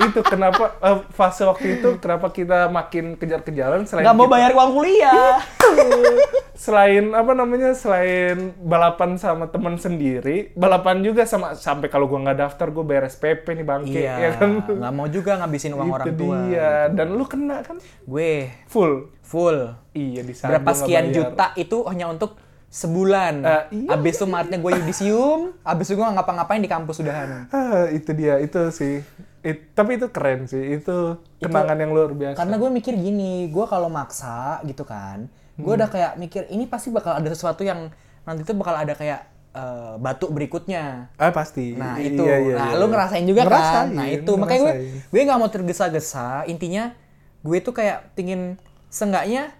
Itu 0.06 0.20
kenapa 0.22 0.64
eh, 0.78 0.98
fase 1.10 1.42
waktu 1.42 1.66
itu 1.74 1.88
kenapa 1.96 2.28
kita 2.28 2.66
makin 2.68 3.14
kejar-kejaran 3.14 3.82
selain 3.82 4.02
Nggak 4.02 4.14
mau 4.14 4.24
kita- 4.24 4.34
bayar 4.34 4.50
uang 4.52 4.70
kuliah. 4.72 5.36
selain 6.56 7.10
apa 7.10 7.32
namanya 7.32 7.74
selain 7.74 8.54
balapan 8.56 9.16
sama 9.16 9.46
teman 9.46 9.74
sendiri 9.74 10.54
balapan 10.54 11.02
juga 11.02 11.24
sama 11.24 11.52
sampai 11.52 11.88
kalau 11.88 12.06
gua 12.06 12.22
nggak 12.22 12.38
daftar 12.40 12.70
gua 12.70 12.84
bayar 12.84 13.04
SPP 13.06 13.42
nih 13.52 13.66
bangke 13.66 13.98
iya. 13.98 14.14
ya 14.20 14.30
kan 14.34 14.62
Nggak 14.62 14.92
mau 14.92 15.06
juga 15.08 15.34
ngabisin 15.36 15.72
uang 15.72 15.82
itu 15.84 15.94
orang 15.94 16.08
tua. 16.14 16.36
dia 16.44 16.70
dan 16.88 17.06
lu 17.10 17.24
kena 17.24 17.58
kan 17.60 17.76
Gue 18.04 18.54
full 18.64 19.10
full. 19.20 19.74
iya 19.90 20.20
di 20.20 20.30
saat 20.30 20.54
Berapa 20.54 20.70
sekian 20.72 21.10
juta 21.10 21.50
itu 21.54 21.82
hanya 21.84 22.06
untuk 22.06 22.38
sebulan. 22.74 23.34
Eh, 23.40 23.62
iya. 23.86 23.94
Abis 23.94 24.18
itu 24.18 24.26
Maretnya 24.26 24.58
gue 24.58 24.72
yudisium, 24.74 25.40
abis 25.62 25.86
itu 25.86 25.94
gue 25.94 26.02
ngapa-ngapain 26.04 26.58
di 26.58 26.66
kampus 26.66 26.98
udahan. 26.98 27.46
ah, 27.48 27.86
itu 27.88 28.10
dia 28.10 28.42
itu 28.42 28.58
sih 28.70 28.98
It- 29.40 29.70
tapi 29.72 29.94
itu 29.94 30.08
keren 30.08 30.48
sih 30.48 30.74
itu 30.74 31.14
kenangan 31.36 31.76
yang 31.76 31.92
luar 31.92 32.10
biasa 32.10 32.34
Karena 32.34 32.56
gue 32.56 32.70
mikir 32.72 32.96
gini, 32.96 33.46
gue 33.46 33.64
kalau 33.64 33.86
maksa 33.86 34.58
gitu 34.64 34.82
kan, 34.82 35.28
gue 35.54 35.68
Hmm. 35.68 35.78
udah 35.78 35.86
kayak 35.86 36.12
mikir 36.16 36.42
ini 36.48 36.64
pasti 36.64 36.88
bakal 36.88 37.14
ada 37.14 37.28
sesuatu 37.28 37.60
yang 37.60 37.92
nanti 38.24 38.42
tuh 38.42 38.56
bakal 38.56 38.74
ada 38.74 38.90
kayak 38.92 39.20
eh, 39.52 39.94
batu 40.00 40.26
berikutnya. 40.26 41.14
ah 41.14 41.30
pasti 41.30 41.78
Nah 41.78 41.94
itu, 41.96 42.24
Iya, 42.24 42.36
iya, 42.40 42.54
nah 42.56 42.68
iya. 42.72 42.80
lu 42.80 42.90
ngerasain 42.90 43.22
juga 43.22 43.46
Ngerasain, 43.46 43.70
kan? 43.70 43.86
Nah 43.92 44.06
itu, 44.10 44.32
makanya 44.34 44.60
gue 44.60 44.72
ngerasain. 44.74 45.12
gue 45.12 45.20
nggak 45.22 45.38
mau 45.38 45.50
tergesa-gesa. 45.52 46.28
Intinya 46.48 46.90
gue 47.38 47.58
tuh 47.60 47.70
kayak 47.70 48.16
pingin 48.16 48.58
seenggaknya 48.90 49.54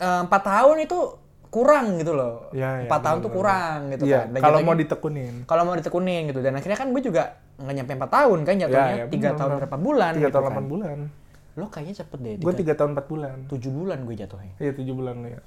empat 0.00 0.42
tahun 0.42 0.82
itu 0.82 0.98
kurang 1.50 1.98
gitu 1.98 2.12
loh. 2.12 2.46
Ya, 2.50 2.78
ya, 2.78 2.86
Empat 2.86 3.00
tahun 3.02 3.18
tuh 3.20 3.30
kurang 3.30 3.78
gitu 3.90 4.04
Iya, 4.04 4.22
kan. 4.22 4.26
Dan 4.30 4.40
kalau 4.40 4.58
mau 4.62 4.74
ditekunin 4.74 5.34
kalau 5.44 5.62
mau 5.64 5.74
ditekunin 5.74 6.22
gitu 6.26 6.40
dan 6.40 6.54
akhirnya 6.54 6.78
kan 6.78 6.88
gue 6.88 7.02
juga 7.02 7.22
nggak 7.56 7.74
nyampe 7.74 7.92
empat 7.92 8.12
tahun 8.12 8.38
kan 8.40 8.54
jatuhnya 8.56 8.86
Ya, 8.88 8.96
ya, 8.96 9.06
tiga 9.06 9.28
bener, 9.28 9.36
tahun 9.36 9.50
bener. 9.50 9.60
berapa 9.60 9.76
bulan 9.76 10.12
tiga 10.12 10.22
gitu 10.22 10.36
tahun 10.36 10.46
kan. 10.48 10.64
bulan 10.64 10.98
lo 11.52 11.66
kayaknya 11.66 11.94
cepet 11.98 12.18
deh 12.20 12.34
gue 12.38 12.52
tiga- 12.54 12.78
tahun 12.78 12.90
empat 12.94 13.06
bulan 13.06 13.36
tujuh 13.46 13.70
bulan 13.70 13.98
gue 14.00 14.14
jatuhnya 14.16 14.54
Iya 14.56 14.72
tujuh 14.72 14.94
bulan 14.94 15.14
ya. 15.24 15.40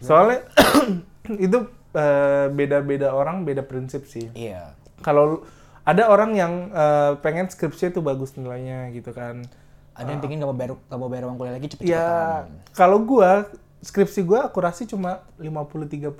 Soalnya 0.00 0.40
itu 1.46 1.58
eh, 1.92 2.46
beda-beda 2.48 3.12
orang 3.12 3.44
beda 3.44 3.62
prinsip 3.62 4.04
sih. 4.04 4.32
iya 4.32 4.72
Kalau 4.98 5.44
ada 5.82 6.06
orang 6.06 6.32
yang 6.32 6.52
eh, 6.70 7.12
pengen 7.18 7.46
skripsi 7.46 7.90
itu 7.90 8.00
bagus 8.00 8.32
nilainya 8.34 8.88
gitu 8.90 9.12
kan. 9.12 9.44
ada 9.92 10.08
yang 10.08 10.18
pengen 10.18 10.40
gak 10.40 10.48
mau 10.48 10.56
bayar 10.56 10.72
gak 10.80 10.96
mau 10.96 11.06
bayar 11.06 11.24
uang 11.28 11.36
kuliah 11.36 11.52
lagi 11.52 11.68
cepet-cepetan 11.68 12.48
Ya 12.48 12.48
kalau 12.72 12.98
gua 12.98 13.44
skripsi 13.82 14.22
gua 14.22 14.46
akurasi 14.46 14.86
cuma 14.86 15.26
53% 15.36 16.14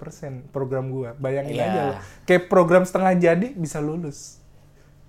program 0.51 0.91
gua. 0.91 1.15
Bayangin 1.15 1.55
Iya. 1.55 1.65
aja 1.65 1.81
loh. 1.87 1.99
Kayak 2.23 2.43
program 2.47 2.83
setengah 2.83 3.15
jadi 3.15 3.49
bisa 3.53 3.79
lulus. 3.79 4.43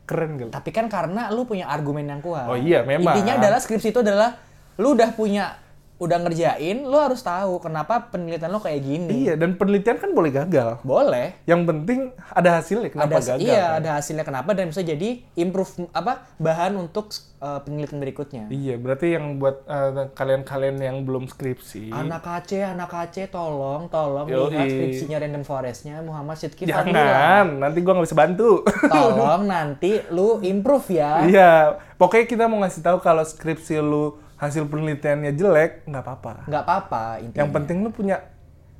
Keren 0.03 0.35
gak? 0.35 0.51
tapi 0.51 0.69
kan 0.69 0.85
karena 0.85 1.31
lu 1.31 1.47
punya 1.47 1.63
argumen 1.65 2.03
yang 2.03 2.19
kuat 2.19 2.43
Oh 2.45 2.59
iya, 2.59 2.83
memang. 2.83 3.15
intinya 3.15 3.39
adalah 3.39 3.55
skripsi 3.57 3.89
itu 3.89 4.03
adalah 4.03 4.35
lu 4.75 4.91
udah 4.91 5.15
punya 5.15 5.55
udah 6.03 6.17
ngerjain 6.19 6.83
lu 6.83 6.93
harus 6.93 7.19
tahu 7.19 7.57
kenapa 7.57 8.03
penelitian 8.05 8.49
lo 8.49 8.59
kayak 8.59 8.79
gini 8.79 9.23
Iya, 9.23 9.33
dan 9.33 9.55
penelitian 9.55 9.95
kan 9.95 10.11
boleh 10.11 10.31
gagal. 10.31 10.83
boleh 10.83 11.31
Yang 11.43 11.61
penting 11.65 11.99
ada 12.29 12.49
hasilnya, 12.53 12.89
kenapa 12.89 13.07
ada 13.09 13.19
gagal? 13.23 13.37
iya 13.39 13.63
kan? 13.63 13.77
ada 13.79 13.89
hasilnya 13.95 14.23
kenapa 14.23 14.49
dan 14.51 14.67
bisa 14.67 14.81
jadi 14.81 15.09
improve 15.33 15.71
apa 15.89 16.27
bahan 16.35 16.75
untuk 16.75 17.07
uh, 17.39 17.59
penelitian 17.59 17.97
berikutnya 17.97 18.43
Iya, 18.45 18.75
berarti 18.75 19.07
yang 19.11 19.37
buat 19.37 19.63
eh, 19.63 20.11
kalian-kalian 20.11 20.77
yang 20.77 20.97
belum 21.01 21.25
skripsi, 21.25 21.89
Anak 21.89 22.21
KC, 22.21 22.51
anak 22.65 22.89
KC, 22.89 23.29
tolong, 23.29 23.87
tolong 23.87 24.27
lihat 24.27 24.67
skripsinya 24.67 25.17
Random 25.17 25.43
Forest-nya 25.43 25.95
Muhammad 26.01 26.35
Sidki 26.35 26.65
Fadila. 26.65 26.83
jangan, 26.91 27.45
nanti 27.59 27.79
gua 27.79 27.93
nggak 27.93 28.07
bisa 28.07 28.17
bantu. 28.17 28.51
Tolong 28.93 29.41
nanti 29.45 29.91
lu 30.09 30.41
improve 30.41 30.87
ya. 30.93 31.23
Iya, 31.23 31.51
pokoknya 31.95 32.25
kita 32.25 32.43
mau 32.45 32.59
ngasih 32.59 32.81
tahu 32.81 32.97
kalau 32.99 33.23
skripsi 33.23 33.79
lu 33.79 34.19
hasil 34.43 34.67
penelitiannya 34.67 35.31
jelek, 35.31 35.71
nggak 35.85 36.01
apa-apa. 36.01 36.43
Nggak 36.45 36.61
apa-apa 36.61 37.03
intinya. 37.17 37.39
Yang 37.39 37.49
penting 37.53 37.77
lu 37.79 37.89
punya 37.89 38.17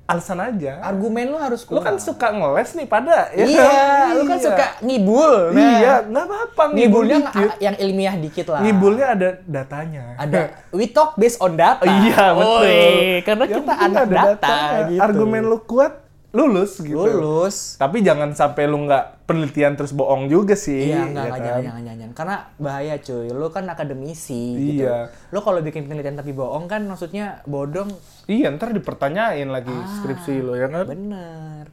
alasan 0.03 0.35
aja. 0.37 0.83
argumen 0.83 1.25
lu 1.25 1.39
harus 1.39 1.63
Lu 1.63 1.79
kuat. 1.79 1.83
kan 1.85 1.95
suka 1.95 2.27
ngeles 2.29 2.75
nih 2.75 2.85
pada, 2.85 3.31
ya 3.31 3.45
Iya, 3.47 3.63
kan? 3.63 4.07
lu 4.11 4.23
kan 4.25 4.35
Iya. 4.35 4.45
suka 4.45 4.65
ngibul. 4.81 5.33
Nah, 5.49 5.63
Iya, 5.73 5.93
nggak 6.03 6.23
apa-apa 6.25 6.63
ngibul 6.65 6.75
ngibulnya 6.75 7.17
dikit. 7.23 7.49
yang 7.57 7.75
ilmiah 7.79 8.15
dikit 8.17 8.45
lah. 8.49 8.59
Ngibulnya 8.59 9.05
ada 9.09 9.29
datanya. 9.41 10.03
Ada 10.17 10.39
we 10.69 10.85
talk 10.85 11.15
based 11.15 11.39
on 11.39 11.55
data. 11.55 11.87
Iya, 11.87 12.35
betul. 12.35 12.61
Oi, 12.61 12.83
karena 13.23 13.45
Yang 13.45 13.55
kita 13.57 13.73
anak 13.73 13.95
ada 13.95 14.03
data 14.03 14.27
datanya. 14.27 14.79
gitu. 14.85 14.99
Argumen 15.01 15.41
lu 15.45 15.57
kuat, 15.61 15.93
lulus 16.29 16.71
gitu. 16.77 16.99
lulus. 16.99 17.55
Tapi 17.77 17.97
jangan 18.01 18.35
sampai 18.35 18.63
lu 18.65 18.83
nggak 18.83 19.05
penelitian 19.23 19.79
terus 19.79 19.95
bohong 19.95 20.27
juga 20.27 20.53
sih. 20.53 20.91
Iya, 20.91 20.99
ya 20.99 21.01
enggak, 21.07 21.23
enggak, 21.23 21.31
kan? 21.31 21.43
jangan, 21.43 21.61
jangan, 21.63 21.81
jangan, 21.83 21.97
jangan. 21.97 22.13
Karena 22.15 22.35
bahaya 22.59 22.95
cuy, 22.99 23.27
lu 23.31 23.47
kan 23.49 23.65
akademisi 23.65 24.43
gitu. 24.55 24.83
Iya. 24.83 24.97
Lu 25.31 25.39
kalau 25.39 25.59
bikin 25.63 25.87
penelitian 25.87 26.19
tapi 26.19 26.31
bohong 26.31 26.65
kan 26.67 26.83
maksudnya 26.83 27.39
bodong 27.43 27.87
Iya, 28.23 28.51
ntar 28.55 28.71
dipertanyain 28.71 29.47
lagi 29.47 29.71
Ah. 29.71 29.87
skripsi 29.99 30.39
lo 30.39 30.55
ya 30.55 30.67
kan? 30.67 30.87
Bener. 30.87 31.65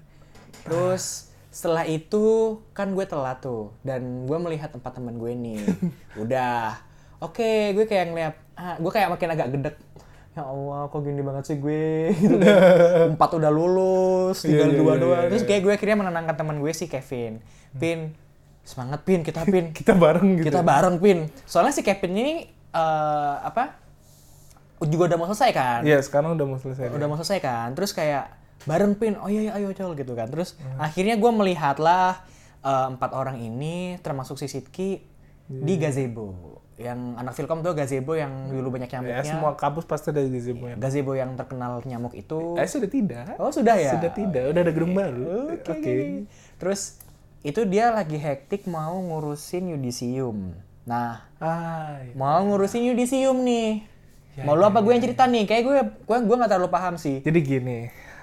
Terus 0.62 1.30
setelah 1.50 1.82
itu 1.82 2.58
kan 2.70 2.94
gue 2.94 3.02
telat 3.02 3.42
tuh 3.42 3.74
dan 3.82 4.26
gue 4.26 4.38
melihat 4.38 4.70
tempat 4.70 4.94
teman 4.94 5.18
gue 5.18 5.34
nih. 5.34 5.58
Udah. 6.22 6.78
Oke, 7.20 7.74
gue 7.76 7.84
kayak 7.84 8.06
ngeliat, 8.08 8.34
ah, 8.54 8.80
gue 8.80 8.88
kayak 8.88 9.10
makin 9.10 9.28
agak 9.30 9.48
gedek. 9.52 9.76
Ya 10.30 10.46
Allah, 10.46 10.86
kok 10.86 11.02
gini 11.02 11.20
banget 11.20 11.44
sih 11.46 11.56
gue. 11.58 12.10
Gitu 12.22 12.36
kan. 12.38 13.18
Empat 13.18 13.30
udah 13.34 13.50
lulus, 13.50 14.46
tinggal 14.46 14.70
Iya, 14.70 14.74
iya, 14.74 14.80
dua 14.80 14.92
iya, 14.94 15.02
doang. 15.02 15.22
iya, 15.26 15.30
Terus 15.34 15.42
kayak 15.42 15.60
gue 15.66 15.72
akhirnya 15.74 15.96
menenangkan 15.98 16.34
teman 16.38 16.56
gue 16.62 16.70
si 16.70 16.86
Kevin. 16.86 17.42
Pin, 17.74 18.14
semangat 18.62 19.02
Pin, 19.02 19.20
kita 19.26 19.42
Pin. 19.42 19.72
Kita 19.78 19.94
bareng 19.94 20.38
gitu. 20.38 20.46
Kita 20.46 20.62
bareng 20.62 20.96
Pin. 21.02 21.26
Soalnya 21.44 21.74
si 21.74 21.82
Kevin 21.82 22.12
ini 22.14 22.34
eh, 22.70 23.34
apa? 23.42 23.74
Juga 24.80 25.12
udah 25.12 25.18
mau 25.18 25.26
selesai 25.28 25.50
kan? 25.50 25.80
Iya, 25.82 25.98
sekarang 26.00 26.38
udah 26.38 26.46
mau 26.46 26.58
selesai. 26.62 26.88
udah 26.88 27.06
mau 27.10 27.18
selesai 27.18 27.38
kan 27.42 27.68
terus 27.74 27.90
kayak 27.92 28.32
bareng 28.60 28.92
pin 28.92 29.16
oh 29.16 29.32
iya 29.32 29.48
iya 29.48 29.52
ayo 29.56 29.72
col 29.72 29.96
gitu 29.96 30.12
kan 30.12 30.28
terus 30.28 30.52
akhirnya 30.76 31.16
gue 31.16 31.30
melihatlah 31.32 32.20
eh, 32.60 32.86
empat 32.92 33.16
orang 33.16 33.40
ini 33.40 33.96
termasuk 34.04 34.36
si 34.36 34.52
Sidki 34.52 35.00
di 35.48 35.74
gazebo 35.80 36.59
yang 36.80 37.14
anak 37.14 37.32
Filkom 37.32 37.60
tuh 37.60 37.72
gazebo 37.72 38.12
yang 38.12 38.48
dulu 38.48 38.72
banyak 38.72 38.88
Ya, 38.88 38.96
nyamuknya 38.96 39.22
semua 39.22 39.50
kampus 39.52 39.84
pasti 39.84 40.08
ada 40.08 40.22
gazebo 40.22 40.64
ya. 40.64 40.74
gazebo 40.74 41.12
yang 41.12 41.36
terkenal 41.36 41.78
nyamuk 41.82 42.12
itu 42.14 42.56
Eh, 42.56 42.64
sudah 42.64 42.88
tidak. 42.88 43.36
oh 43.36 43.52
sudah 43.52 43.76
ya 43.76 43.92
Sudah 43.94 44.10
tidak, 44.10 44.44
udah 44.48 44.60
ada 44.60 44.72
gedung 44.72 44.92
baru. 44.92 45.60
Oke. 45.60 46.24
Terus 46.56 46.96
itu 47.40 47.60
dia 47.64 47.88
lagi 47.90 48.16
hektik 48.16 48.64
mau 48.64 48.96
ngurusin 48.98 49.70
yudisium. 49.70 50.56
Nah, 50.82 51.20
Ah, 51.36 52.00
iya. 52.00 52.12
mau 52.14 52.40
ngurusin 52.42 52.82
yudisium 52.82 53.36
nih. 53.38 53.84
mau 54.40 54.52
lu 54.52 54.62
apa 54.62 54.80
gue 54.80 54.90
yang 54.90 55.00
cerita 55.02 55.24
nih? 55.24 55.44
Kayak 55.44 55.62
gue 55.62 55.76
gue 56.00 56.16
gue 56.18 56.36
nggak 56.38 56.50
terlalu 56.50 56.70
paham 56.70 56.96
sih. 56.96 57.20
Jadi 57.20 57.38
gini, 57.40 57.78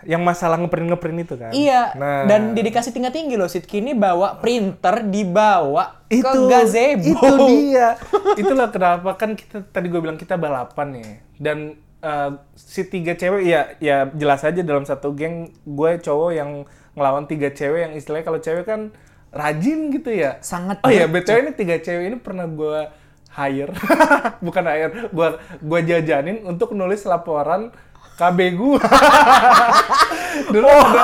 yang 0.08 0.24
masalah 0.24 0.56
ngeprint 0.56 0.88
ngeprint 0.88 1.20
itu 1.20 1.36
kan. 1.36 1.52
Iya, 1.52 1.92
Nah, 1.94 2.24
dan 2.24 2.56
dedikasi 2.56 2.96
tingkat 2.96 3.12
tinggi 3.12 3.36
loh. 3.36 3.52
Sidki 3.52 3.84
ini 3.84 3.92
bawa 3.92 4.40
printer 4.40 5.04
dibawa 5.04 6.00
itu 6.08 6.24
ke 6.24 6.40
gazebo. 6.48 7.12
Itu 7.12 7.28
dia. 7.52 8.00
Itulah 8.42 8.72
kenapa 8.72 9.20
kan 9.20 9.36
kita 9.36 9.68
tadi 9.68 9.92
gue 9.92 10.00
bilang 10.00 10.16
kita 10.16 10.40
balapan 10.40 10.88
nih. 10.96 11.10
Dan 11.36 11.58
eh, 12.00 12.32
si 12.56 12.88
tiga 12.88 13.14
cewek 13.14 13.44
ya 13.44 13.62
ya 13.78 14.08
jelas 14.16 14.48
aja 14.48 14.64
dalam 14.64 14.88
satu 14.88 15.12
geng 15.12 15.52
gue 15.68 15.92
cowok 16.00 16.32
yang 16.32 16.64
ngelawan 16.96 17.28
tiga 17.28 17.52
cewek 17.52 17.86
yang 17.86 17.94
istilahnya 17.94 18.26
kalau 18.26 18.40
cewek 18.40 18.64
kan 18.64 18.96
rajin 19.30 19.92
gitu 19.92 20.10
ya. 20.10 20.40
Sangat 20.40 20.80
Oh 20.82 20.90
iya, 20.90 21.06
banget. 21.06 21.28
btw 21.28 21.38
ini 21.44 21.52
tiga 21.52 21.76
cewek 21.78 22.04
ini 22.08 22.18
pernah 22.18 22.48
gue 22.48 22.80
hire, 23.30 23.70
bukan 24.46 24.64
hire, 24.66 25.14
gue 25.14 25.28
gua 25.62 25.80
jajanin 25.86 26.42
untuk 26.42 26.74
nulis 26.74 27.06
laporan 27.06 27.70
KB 28.18 28.38
gue. 28.52 28.80
Dulu 30.50 30.66
ada, 30.66 31.02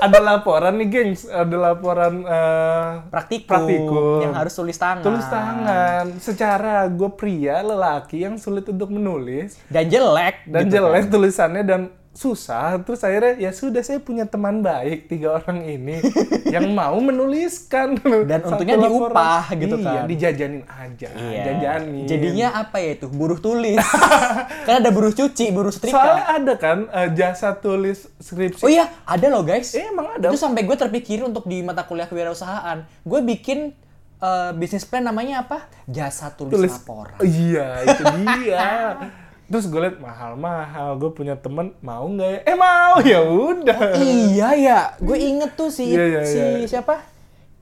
ada 0.00 0.18
laporan 0.20 0.76
nih, 0.76 0.88
gengs, 0.88 1.24
ada 1.24 1.56
laporan 1.56 2.20
eh, 2.22 2.88
praktikum, 3.06 3.48
Praktikum. 3.48 4.20
yang 4.20 4.34
harus 4.34 4.52
tulis 4.52 4.76
tangan. 4.76 5.00
tulis 5.00 5.26
tangan. 5.26 6.04
Secara 6.18 6.84
gue 6.86 7.10
pria, 7.10 7.60
lelaki 7.60 8.22
yang 8.22 8.36
sulit 8.36 8.64
untuk 8.66 8.88
menulis 8.88 9.56
Dan 9.66 9.88
jelek. 9.88 10.44
dan 10.46 10.62
gitu 10.64 10.74
jelek 10.78 11.02
kan. 11.02 11.10
tulisannya 11.10 11.62
dan 11.62 11.80
susah 12.12 12.74
terus 12.80 13.00
akhirnya 13.00 13.38
ya 13.38 13.50
sudah 13.50 13.80
saya 13.80 13.96
punya 13.96 14.26
teman 14.26 14.60
baik 14.60 15.06
tiga 15.06 15.30
orang 15.32 15.62
ini 15.62 16.02
yang 16.54 16.66
mau 16.68 16.98
menuliskan 16.98 17.94
Dan 18.26 18.42
untungnya 18.42 18.74
laporan. 18.74 19.14
diupah 19.14 19.44
gitu 19.54 19.76
iya, 19.76 19.86
kan. 19.86 20.02
dijajanin 20.04 20.62
aja 20.66 21.08
Iya. 21.08 21.42
jajanin 21.46 22.04
Jadinya 22.04 22.48
apa 22.56 22.76
ya 22.76 22.90
itu? 22.92 23.06
Buruh 23.06 23.38
tulis. 23.38 23.78
kan 24.66 24.74
ada 24.76 24.90
buruh 24.90 25.10
cuci, 25.10 25.48
buruh 25.50 25.70
setrika. 25.70 25.94
soalnya 25.94 26.26
ada 26.28 26.52
kan 26.56 26.78
eh, 26.88 27.08
jasa 27.12 27.54
tulis 27.54 28.10
skripsi 28.18 28.58
Oh 28.60 28.68
iya, 28.68 28.90
ada 29.04 29.26
loh 29.28 29.40
guys. 29.40 29.70
Eh, 29.72 29.86
emang 29.86 30.10
ada. 30.12 30.28
Itu 30.28 30.36
sampai 30.36 30.62
gue 30.62 30.74
terpikir 30.74 31.22
untuk 31.22 31.46
di 31.46 31.60
mata 31.60 31.82
kuliah 31.82 32.04
kewirausahaan. 32.04 32.82
Gue 33.00 33.22
bikin 33.22 33.70
eh, 34.18 34.50
bisnis 34.52 34.82
plan 34.82 35.00
namanya 35.00 35.46
apa? 35.46 35.70
Jasa 35.86 36.30
tulis, 36.30 36.52
tulis 36.52 36.74
laporan. 36.74 37.16
iya 37.20 37.82
itu 37.84 38.02
dia 38.18 38.66
terus 39.50 39.66
gue 39.66 39.80
liat 39.82 39.98
mahal-mahal 39.98 40.94
gue 40.94 41.10
punya 41.10 41.34
temen 41.34 41.74
mau 41.82 42.06
nggak 42.06 42.30
ya 42.30 42.40
eh 42.46 42.56
mau 42.56 42.94
ya 43.02 43.20
udah 43.26 43.98
iya 43.98 44.48
ya, 44.54 44.80
gue 45.02 45.18
inget 45.18 45.58
tuh 45.58 45.74
si 45.74 45.90
Iya, 45.90 46.04
iya, 46.06 46.20
si 46.22 46.38
iya. 46.38 46.66
siapa 46.70 47.02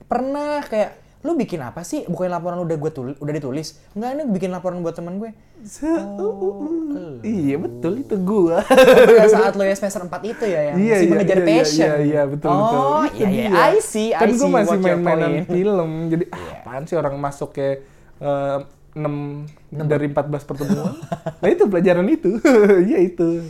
pernah 0.05 0.61
kayak 0.61 1.09
lu 1.19 1.35
bikin 1.35 1.59
apa 1.59 1.83
sih? 1.83 2.07
Bukan 2.07 2.31
laporan 2.31 2.63
udah 2.63 2.79
gue 2.79 2.91
tulis, 2.95 3.15
udah 3.19 3.33
ditulis. 3.35 3.75
Enggak, 3.91 4.09
ini 4.15 4.23
bikin 4.31 4.49
laporan 4.55 4.79
buat 4.79 4.95
temen 4.95 5.19
gue. 5.19 5.35
Uh, 5.83 5.99
uh, 6.15 6.55
uh. 6.55 7.13
iya 7.19 7.59
betul 7.59 7.99
itu 7.99 8.15
gua 8.23 8.63
Pada 8.63 9.27
saat 9.27 9.59
lo 9.59 9.67
ya 9.67 9.75
semester 9.75 10.07
4 10.07 10.23
itu 10.23 10.47
ya 10.47 10.71
yang 10.71 10.75
Iya, 10.79 10.95
masih 10.95 11.03
iya, 11.03 11.11
mengejar 11.11 11.35
iya, 11.35 11.43
iya, 11.43 11.51
passion. 11.59 11.83
Iya, 11.83 11.95
iya, 11.99 12.21
betul, 12.23 12.51
betul. 12.55 12.79
Oh, 12.79 13.03
Itu 13.03 13.15
iya, 13.19 13.27
iya. 13.27 13.47
dia. 13.51 13.59
I 13.67 13.77
see, 13.83 14.09
I 14.15 14.19
kan 14.23 14.29
gue 14.31 14.47
masih 14.47 14.77
main-mainan. 14.79 15.31
Iya. 15.35 15.43
film. 15.51 15.89
Jadi, 16.07 16.23
ah, 16.31 16.47
apaan 16.63 16.83
sih 16.87 16.95
orang 16.95 17.15
masuk 17.19 17.49
kayak 17.51 17.83
eh, 18.23 18.57
6 18.95 19.89
dari 19.89 20.07
14 20.09 20.49
pertemuan. 20.49 20.93
nah, 21.41 21.49
itu 21.49 21.63
pelajaran 21.69 22.07
itu. 22.09 22.39
Iya, 22.89 22.99
itu. 23.05 23.43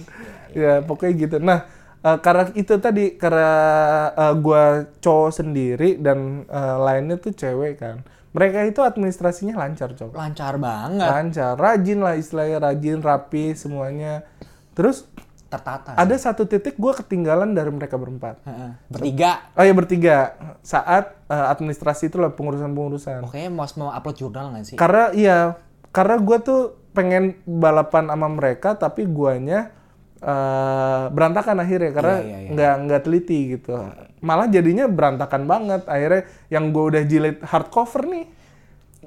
Ya, 0.52 0.82
pokoknya 0.84 1.13
gitu. 1.15 1.38
Nah, 1.39 1.65
eh, 2.04 2.17
karena 2.19 2.52
itu 2.58 2.73
tadi, 2.82 3.15
karena 3.15 3.52
eh, 4.13 4.34
gua 4.39 4.89
cowok 4.99 5.32
sendiri 5.43 5.99
dan 6.02 6.49
eh, 6.49 6.78
lainnya 6.80 7.15
tuh 7.21 7.32
cewek 7.32 7.80
kan. 7.80 8.04
Mereka 8.30 8.69
itu 8.69 8.86
administrasinya 8.86 9.58
lancar, 9.58 9.97
cowok. 9.97 10.13
Lancar 10.13 10.62
banget, 10.62 11.10
Lancar, 11.10 11.58
rajin 11.58 11.99
lah 12.06 12.13
istilahnya, 12.13 12.62
rajin, 12.62 13.02
rapi 13.02 13.58
semuanya. 13.58 14.21
Terus 14.78 15.10
tertata. 15.50 15.98
ada 15.98 16.16
satu 16.16 16.46
titik 16.46 16.78
gue 16.78 16.94
ketinggalan 16.96 17.52
dari 17.52 17.74
mereka 17.74 17.98
berempat. 17.98 18.38
Heeh. 18.46 18.72
Bertiga. 18.88 19.50
Oh 19.54 19.66
ya 19.66 19.74
bertiga 19.74 20.18
saat 20.62 21.18
eh, 21.26 21.46
administrasi 21.50 22.08
itu 22.08 22.18
lah 22.18 22.30
pengurusan-pengurusan. 22.30 23.26
Oke, 23.26 23.50
mau 23.50 23.66
mau 23.76 23.90
upload 23.90 24.16
jurnal 24.16 24.54
nggak 24.54 24.66
sih? 24.66 24.76
Karena 24.78 25.10
iya, 25.12 25.40
karena 25.90 26.16
gue 26.16 26.38
tuh 26.40 26.62
pengen 26.90 27.34
balapan 27.44 28.08
sama 28.08 28.28
mereka 28.30 28.74
tapi 28.74 29.04
guanya 29.04 29.74
eh, 30.20 31.04
berantakan 31.10 31.58
akhirnya 31.60 31.92
karena 31.92 32.16
Iya, 32.18 32.26
iya, 32.26 32.38
iya. 32.40 32.50
nggak 32.54 32.74
nggak 32.86 33.02
teliti 33.04 33.40
gitu. 33.58 33.74
Malah 34.20 34.48
jadinya 34.48 34.86
berantakan 34.86 35.44
banget. 35.44 35.82
Akhirnya 35.86 36.22
yang 36.48 36.70
gue 36.70 36.84
udah 36.92 37.04
jilid 37.04 37.40
hardcover 37.40 38.04
nih, 38.06 38.26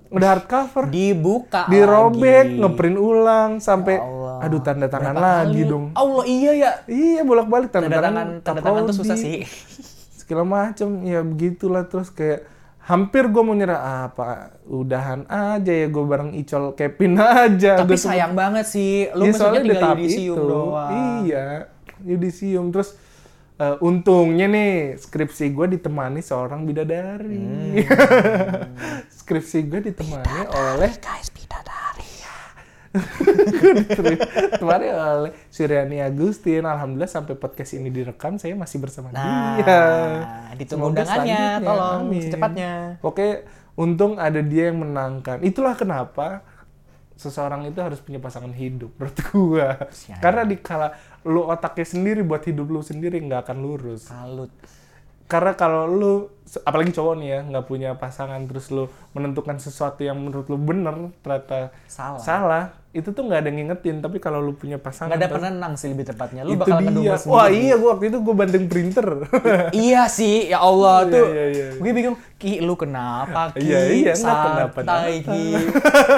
udah 0.08 0.28
hardcover 0.32 0.88
Dibuka 0.88 1.68
dirobek, 1.68 2.46
lagi. 2.48 2.58
ngeprint 2.58 2.98
ulang 2.98 3.50
sampai 3.60 4.00
Ya. 4.00 4.04
Aduh 4.42 4.60
tanda 4.60 4.86
tangan 4.86 5.12
Berapa 5.12 5.28
lagi 5.40 5.54
kali? 5.56 5.70
dong. 5.70 5.84
Allah 5.92 6.24
iya 6.24 6.50
ya. 6.52 6.70
Iya 6.84 7.22
bolak-balik 7.22 7.68
tanda, 7.68 7.86
Tanda 7.88 8.00
tangan, 8.02 8.26
tanda 8.40 8.60
tangan 8.60 8.82
tuh 8.84 8.96
susah 8.96 9.14
sih. 9.14 9.46
Segala 10.18 10.42
macem 10.42 10.88
ya 11.02 11.20
begitulah 11.20 11.84
terus 11.84 12.08
kayak 12.08 12.46
hampir 12.80 13.26
gue 13.26 13.38
mau 13.40 13.52
nyerah 13.52 13.78
"Ah, 13.78 14.02
apa 14.08 14.26
udahan 14.64 15.22
aja 15.24 15.70
ya 15.72 15.86
gue 15.86 16.02
bareng 16.02 16.34
Icol 16.34 16.74
Kevin 16.74 17.14
aja. 17.38 17.78
Tapi 17.78 17.88
Gua 17.88 17.96
tuh- 17.96 18.04
sayang 18.04 18.32
banget 18.32 18.66
sih. 18.66 19.06
Lu 19.10 19.22
maksudnya 19.24 19.38
soalnya 19.40 19.60
di 19.60 19.66
tinggal 19.68 19.82
tahap 19.84 19.96
yudisium 19.96 20.34
itu. 20.34 20.42
doang. 20.44 20.90
Iya, 21.22 21.46
yudisium 22.02 22.64
terus 22.68 22.90
eh, 23.54 23.76
untungnya 23.78 24.46
nih 24.48 24.72
skripsi 24.96 25.44
gue 25.48 25.66
ditemani 25.72 26.20
seorang 26.20 26.64
bidadari. 26.64 27.38
Hmm. 27.38 27.74
skripsi 29.20 29.58
gue 29.64 29.80
ditemani 29.84 30.40
oleh 30.48 30.90
Guys, 30.98 31.28
bidadari. 31.28 31.41
ditemani 34.52 34.86
oleh 34.92 35.32
Suryani 35.48 36.04
Agustin. 36.04 36.64
Alhamdulillah 36.64 37.08
sampai 37.10 37.34
podcast 37.34 37.72
ini 37.74 37.88
direkam 37.88 38.36
saya 38.36 38.52
masih 38.52 38.78
bersama 38.80 39.08
Nah, 39.10 39.56
dia. 39.56 39.84
ditunggu 40.56 40.92
undangannya, 40.92 41.60
tolong 41.60 42.00
Amin. 42.08 42.20
secepatnya. 42.20 42.72
Oke, 43.00 43.44
untung 43.74 44.20
ada 44.20 44.40
dia 44.40 44.68
yang 44.70 44.84
menangkan. 44.84 45.40
Itulah 45.40 45.72
kenapa 45.72 46.44
seseorang 47.16 47.68
itu 47.68 47.78
harus 47.78 48.02
punya 48.02 48.18
pasangan 48.18 48.50
hidup 48.52 48.92
menurut 48.98 49.18
gua. 49.30 49.68
Karena 50.18 50.42
di 50.42 50.56
kala 50.58 50.92
lu 51.22 51.46
otaknya 51.46 51.86
sendiri 51.86 52.20
buat 52.26 52.42
hidup 52.42 52.66
lu 52.66 52.80
sendiri 52.82 53.20
nggak 53.22 53.46
akan 53.48 53.58
lurus. 53.62 54.10
Salut. 54.10 54.50
Karena 55.30 55.56
kalau 55.56 55.88
lu 55.88 56.12
apalagi 56.66 56.92
cowok 56.92 57.14
nih 57.16 57.28
ya 57.30 57.40
nggak 57.46 57.64
punya 57.64 57.90
pasangan 57.96 58.42
terus 58.44 58.68
lu 58.68 58.84
menentukan 59.16 59.56
sesuatu 59.56 60.04
yang 60.04 60.20
menurut 60.20 60.44
lu 60.50 60.60
bener 60.60 61.08
ternyata 61.24 61.72
Salah. 61.88 62.20
salah 62.20 62.64
itu 62.92 63.08
tuh 63.08 63.22
nggak 63.22 63.40
ada 63.40 63.48
yang 63.48 63.58
ngingetin 63.64 63.96
tapi 63.98 64.16
kalau 64.16 64.38
lu 64.38 64.52
punya 64.52 64.76
pasangan 64.76 65.08
Nggak 65.08 65.18
ada 65.18 65.28
penenang 65.32 65.72
sih 65.74 65.88
lebih 65.88 66.04
tepatnya. 66.04 66.44
Lu 66.44 66.54
bakal 66.54 66.76
dia. 66.76 66.86
ngedumel 66.86 67.08
Wah 67.08 67.18
sendiri. 67.48 67.56
iya 67.58 67.74
gua 67.74 67.88
waktu 67.90 68.04
itu 68.06 68.18
gua 68.20 68.34
banting 68.36 68.64
printer. 68.66 69.06
iya 69.72 70.02
sih, 70.06 70.34
ya 70.46 70.58
Allah 70.58 70.96
Iya, 71.00 71.10
tuh. 71.10 71.26
iya, 71.26 71.44
iya. 71.48 71.66
Gue 71.74 71.90
bingung, 71.90 72.16
Ki 72.36 72.60
lu 72.60 72.74
kenapa 72.74 73.48
Ki? 73.52 73.64
Iya, 73.64 73.80
iya, 73.90 74.12
kenapa-napa. 74.12 74.78
Santai 74.78 75.16
Ki. 75.20 75.44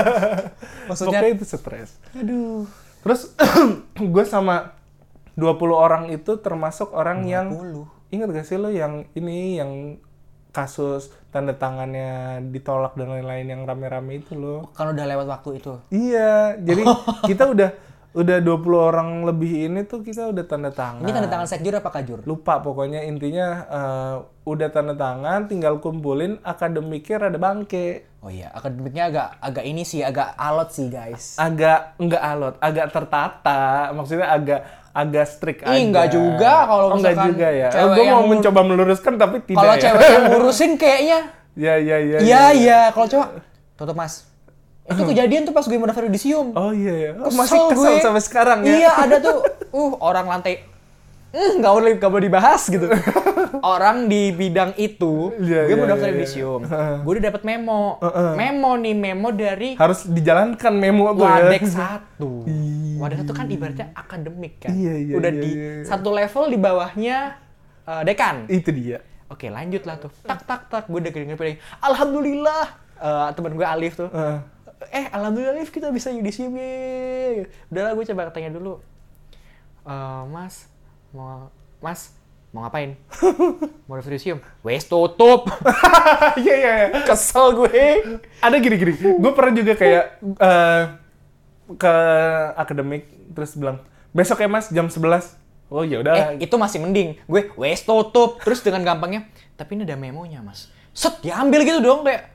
Maksudnya, 0.88 1.18
Pokoknya 1.20 1.30
itu 1.32 1.44
stres. 1.46 1.90
aduh. 2.12 2.66
Terus 3.00 3.20
gue 4.14 4.24
sama 4.24 4.74
20 5.34 5.44
orang 5.70 6.04
itu 6.08 6.36
termasuk 6.36 6.90
orang 6.90 7.22
yang 7.24 7.46
20. 7.50 7.86
ingat 8.10 8.28
gak 8.30 8.46
sih 8.46 8.54
lo 8.54 8.68
yang 8.68 9.06
ini 9.12 9.58
yang 9.58 9.70
kasus 10.54 11.10
tanda 11.34 11.58
tangannya 11.58 12.38
ditolak 12.54 12.94
dan 12.94 13.10
lain-lain 13.10 13.50
yang 13.50 13.62
rame-rame 13.66 14.22
itu 14.22 14.38
loh. 14.38 14.70
Kan 14.70 14.94
udah 14.94 15.02
lewat 15.02 15.26
waktu 15.26 15.58
itu. 15.58 15.74
Iya, 15.90 16.54
jadi 16.62 16.82
kita 17.30 17.50
udah 17.50 17.70
udah 18.14 18.38
20 18.38 18.62
orang 18.78 19.08
lebih 19.26 19.66
ini 19.66 19.82
tuh 19.90 20.06
kita 20.06 20.30
udah 20.30 20.46
tanda 20.46 20.70
tangan. 20.70 21.02
Ini 21.02 21.10
tanda 21.10 21.26
tangan 21.26 21.50
sekjur 21.50 21.74
apa 21.74 21.90
kajur? 21.90 22.22
Lupa 22.22 22.62
pokoknya 22.62 23.02
intinya 23.02 23.46
eh, 23.66 24.16
udah 24.46 24.68
tanda 24.70 24.94
tangan 24.94 25.50
tinggal 25.50 25.82
kumpulin 25.82 26.38
akademiknya 26.46 27.26
rada 27.26 27.38
bangke. 27.42 28.06
Oh 28.22 28.30
iya, 28.30 28.54
akademiknya 28.54 29.10
agak 29.10 29.28
agak 29.42 29.64
ini 29.66 29.82
sih, 29.82 30.06
agak 30.06 30.30
alot 30.38 30.70
sih 30.70 30.86
guys. 30.86 31.34
Agak 31.42 31.98
enggak 31.98 32.22
alot, 32.22 32.54
agak 32.62 32.86
tertata, 32.94 33.90
maksudnya 33.90 34.30
agak 34.30 34.62
agak 34.94 35.26
strict 35.26 35.60
aja. 35.66 35.74
Enggak 35.74 36.06
juga 36.14 36.52
kalau 36.70 36.84
oh, 36.86 36.96
enggak 36.96 37.18
misalkan 37.18 37.30
juga 37.34 37.48
ya. 37.50 37.68
cewek 37.74 37.94
Gue 37.98 38.04
mau 38.14 38.24
mencoba 38.30 38.60
meluruskan 38.62 39.12
tapi 39.18 39.36
tidak 39.42 39.58
Kalau 39.58 39.74
ya. 39.74 39.82
cewek 39.82 40.06
yang 40.06 40.24
ngurusin 40.32 40.72
kayaknya, 40.78 41.18
Ya 41.54 41.74
ya 41.78 41.96
ya. 41.98 42.18
iya 42.22 42.44
iya. 42.54 42.80
Kalau 42.94 43.06
cowok, 43.10 43.28
tutup 43.74 43.96
mas. 43.98 44.30
Itu 44.86 45.02
kejadian 45.02 45.42
tuh 45.48 45.54
pas 45.56 45.66
gue 45.66 45.78
mau 45.80 45.90
audisium. 45.90 46.54
Oh 46.54 46.70
iya 46.70 46.94
ya. 46.94 47.10
Oh, 47.18 47.32
masih 47.34 47.58
kesel 47.74 47.98
gue. 47.98 48.04
sampai 48.06 48.22
sekarang 48.22 48.58
ya. 48.62 48.74
Iya 48.86 48.90
ada 49.02 49.16
tuh, 49.18 49.36
uh 49.74 49.92
orang 49.98 50.30
lantai, 50.30 50.62
eh 51.34 51.50
nggak 51.58 51.72
boleh 51.74 51.92
nggak 51.98 52.10
boleh 52.14 52.24
dibahas 52.30 52.62
gitu. 52.70 52.86
orang 53.60 54.08
di 54.08 54.32
bidang 54.34 54.74
itu, 54.74 55.30
Iya, 55.38 55.70
gue 55.70 55.76
mau 55.78 55.86
iya, 55.86 55.92
daftar 55.94 56.08
iya, 56.10 56.16
audisium, 56.18 56.60
gue 57.04 57.12
udah 57.14 57.24
dapet 57.30 57.42
memo, 57.46 58.00
Heeh. 58.02 58.32
memo 58.34 58.72
nih 58.80 58.94
memo 58.96 59.28
dari 59.30 59.70
Harus 59.76 60.08
dijalankan 60.08 60.72
memo 60.74 61.12
tuh 61.14 61.28
ya. 61.28 61.46
Wadek 61.46 61.64
satu. 61.78 62.30
Ih. 62.48 62.98
Wadek 62.98 63.22
satu 63.22 63.32
kan 63.36 63.46
ibaratnya 63.46 63.92
akademik 63.94 64.64
kan. 64.64 64.72
Iya, 64.72 64.94
iya, 64.98 65.14
Udah 65.14 65.30
iya, 65.30 65.42
di 65.42 65.50
iya, 65.54 65.70
iya. 65.82 65.84
satu 65.86 66.08
level 66.10 66.44
di 66.50 66.58
bawahnya 66.58 67.16
eh, 67.86 68.02
dekan. 68.02 68.36
Itu 68.48 68.70
dia. 68.72 68.98
Oke 69.28 69.50
lanjut 69.50 69.82
lah 69.84 69.96
tuh. 69.98 70.12
Tak 70.24 70.46
tak 70.46 70.60
tak. 70.70 70.84
Gue 70.86 71.02
udah 71.02 71.10
gini. 71.10 71.34
Alhamdulillah. 71.82 72.64
Eh, 72.98 73.28
temen 73.34 73.52
gue 73.58 73.66
Alif 73.66 73.98
tuh. 73.98 74.08
Heeh. 74.08 74.38
Eh 74.92 75.06
alhamdulillah 75.10 75.58
Alif 75.58 75.74
kita 75.74 75.90
bisa 75.90 76.08
yudisium. 76.14 76.54
Udahlah 77.68 77.92
gue 77.92 78.04
coba 78.08 78.30
tanya 78.30 78.54
dulu. 78.54 78.78
Eh, 79.84 80.22
mas 80.32 80.70
mau 81.14 81.52
Mas 81.84 82.16
mau 82.54 82.62
ngapain? 82.62 82.94
mau 83.90 83.98
yudisium? 83.98 84.38
Wes 84.62 84.86
tutup. 84.86 85.50
Iya 86.38 86.54
iya. 86.54 86.72
iya. 86.94 87.02
Kesel 87.02 87.58
gue. 87.58 87.82
Ada 88.38 88.56
gini-gini. 88.62 88.94
Gue 89.18 89.32
pernah 89.34 89.52
juga 89.54 89.74
kayak 89.74 90.04
eh, 90.22 90.82
ke 91.74 91.94
akademik 92.54 93.10
terus 93.34 93.58
bilang 93.58 93.82
besok 94.14 94.38
ya 94.38 94.46
mas 94.46 94.70
jam 94.70 94.86
11 94.86 95.42
Oh 95.72 95.82
ya 95.82 96.04
udah. 96.04 96.36
Eh, 96.36 96.46
itu 96.46 96.54
masih 96.54 96.78
mending. 96.78 97.18
Gue, 97.24 97.50
wes 97.58 97.82
tutup. 97.82 98.38
Terus 98.44 98.60
dengan 98.62 98.84
gampangnya, 98.84 99.26
tapi 99.56 99.74
ini 99.74 99.82
ada 99.82 99.96
memonya, 99.98 100.44
mas. 100.44 100.70
Set, 100.94 101.18
diambil 101.24 101.66
gitu 101.66 101.80
dong. 101.82 102.06
Kayak, 102.06 102.33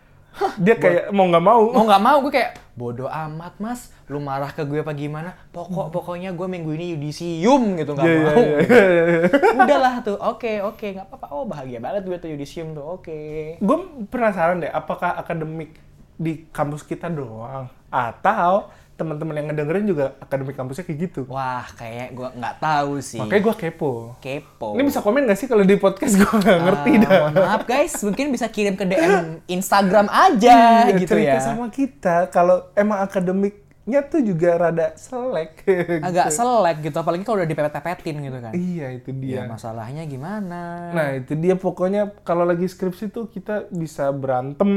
dia 0.57 0.75
kayak 0.75 1.03
mau 1.11 1.27
nggak 1.27 1.43
mau. 1.43 1.63
mau 1.73 1.83
nggak 1.83 2.03
mau. 2.03 2.17
Gue 2.23 2.33
kayak, 2.33 2.51
bodoh 2.73 3.09
amat, 3.09 3.53
mas. 3.59 3.91
Lu 4.07 4.17
marah 4.17 4.49
ke 4.49 4.63
gue 4.63 4.79
apa 4.79 4.93
gimana? 4.93 5.35
Pokok, 5.51 5.91
pokoknya 5.91 6.31
gue 6.31 6.47
minggu 6.47 6.71
ini 6.73 6.95
yudisium 6.95 7.75
gitu. 7.75 7.93
Nggak 7.93 8.05
Iya, 8.07 8.15
iya, 8.15 8.25
mau. 8.25 8.39
iya, 8.39 8.57
iya, 8.63 9.03
iya. 9.03 9.19
Udahlah 9.65 9.95
tuh, 10.01 10.17
oke, 10.17 10.51
oke. 10.63 10.85
Nggak 10.95 11.07
apa-apa. 11.11 11.27
Oh, 11.29 11.43
bahagia 11.43 11.79
banget 11.79 12.07
gue 12.07 12.17
tuh 12.17 12.29
yudisium 12.31 12.71
tuh. 12.71 12.85
Oke. 12.85 13.19
Gue 13.59 13.77
penasaran 14.07 14.63
deh, 14.63 14.71
apakah 14.71 15.13
akademik 15.15 15.75
di 16.19 16.47
kampus 16.51 16.83
kita 16.83 17.07
doang 17.07 17.71
atau 17.87 18.67
teman-teman 18.99 19.31
yang 19.33 19.47
ngedengerin 19.47 19.85
juga 19.85 20.05
akademik 20.19 20.53
kampusnya 20.53 20.83
kayak 20.83 20.99
gitu. 21.01 21.21
Wah, 21.25 21.63
kayak 21.71 22.11
gue 22.11 22.27
nggak 22.35 22.55
tahu 22.59 22.99
sih. 22.99 23.17
Makanya 23.17 23.41
gue 23.41 23.55
kepo. 23.57 23.91
Kepo. 24.17 24.67
Ini 24.71 24.83
bisa 24.83 24.99
komen 24.99 25.23
gak 25.23 25.35
sih 25.35 25.47
kalau 25.47 25.63
di 25.63 25.75
podcast 25.75 26.13
gue 26.19 26.27
nggak 26.35 26.59
ngerti 26.61 26.91
Ah, 26.91 26.99
dah. 26.99 27.09
Mohon 27.23 27.33
maaf 27.41 27.63
guys, 27.63 27.93
mungkin 27.99 28.25
bisa 28.27 28.45
kirim 28.47 28.73
ke 28.73 28.83
DM 28.83 29.23
Instagram 29.55 30.07
aja 30.07 30.57
Iya, 30.85 30.99
gitu 30.99 31.15
cerita 31.15 31.31
ya. 31.33 31.41
sama 31.41 31.65
kita 31.69 32.27
kalau 32.27 32.67
emang 32.73 32.99
akademiknya 32.99 33.65
tuh 34.03 34.21
juga 34.21 34.59
rada 34.59 34.93
selek. 34.93 35.63
agak 36.03 36.29
selek 36.29 36.77
gitu 36.83 36.97
apalagi 36.97 37.23
kalau 37.23 37.39
udah 37.39 37.47
dipepet-pepetin 37.47 38.15
gitu 38.19 38.37
kan 38.37 38.51
Iya 38.51 38.87
itu 38.93 39.09
dia. 39.13 39.35
ya 39.35 39.41
masalahnya 39.45 40.03
gimana 40.03 40.91
Nah 40.91 41.07
itu 41.15 41.33
dia 41.33 41.55
pokoknya 41.55 42.11
kalau 42.21 42.43
lagi 42.43 42.65
skripsi 42.65 43.07
tuh 43.07 43.25
kita 43.27 43.65
bisa 43.69 44.11
berantem, 44.11 44.69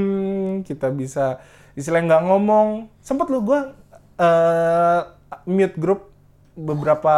kita 0.63 0.89
bisa 0.89 1.41
istilahnya 1.73 2.05
nggak 2.11 2.25
ngomong. 2.27 2.69
Sempet 2.99 3.27
lu 3.27 3.41
gue 3.43 3.61
eh, 4.23 5.01
mute 5.45 5.77
grup 5.77 6.01
beberapa 6.55 7.15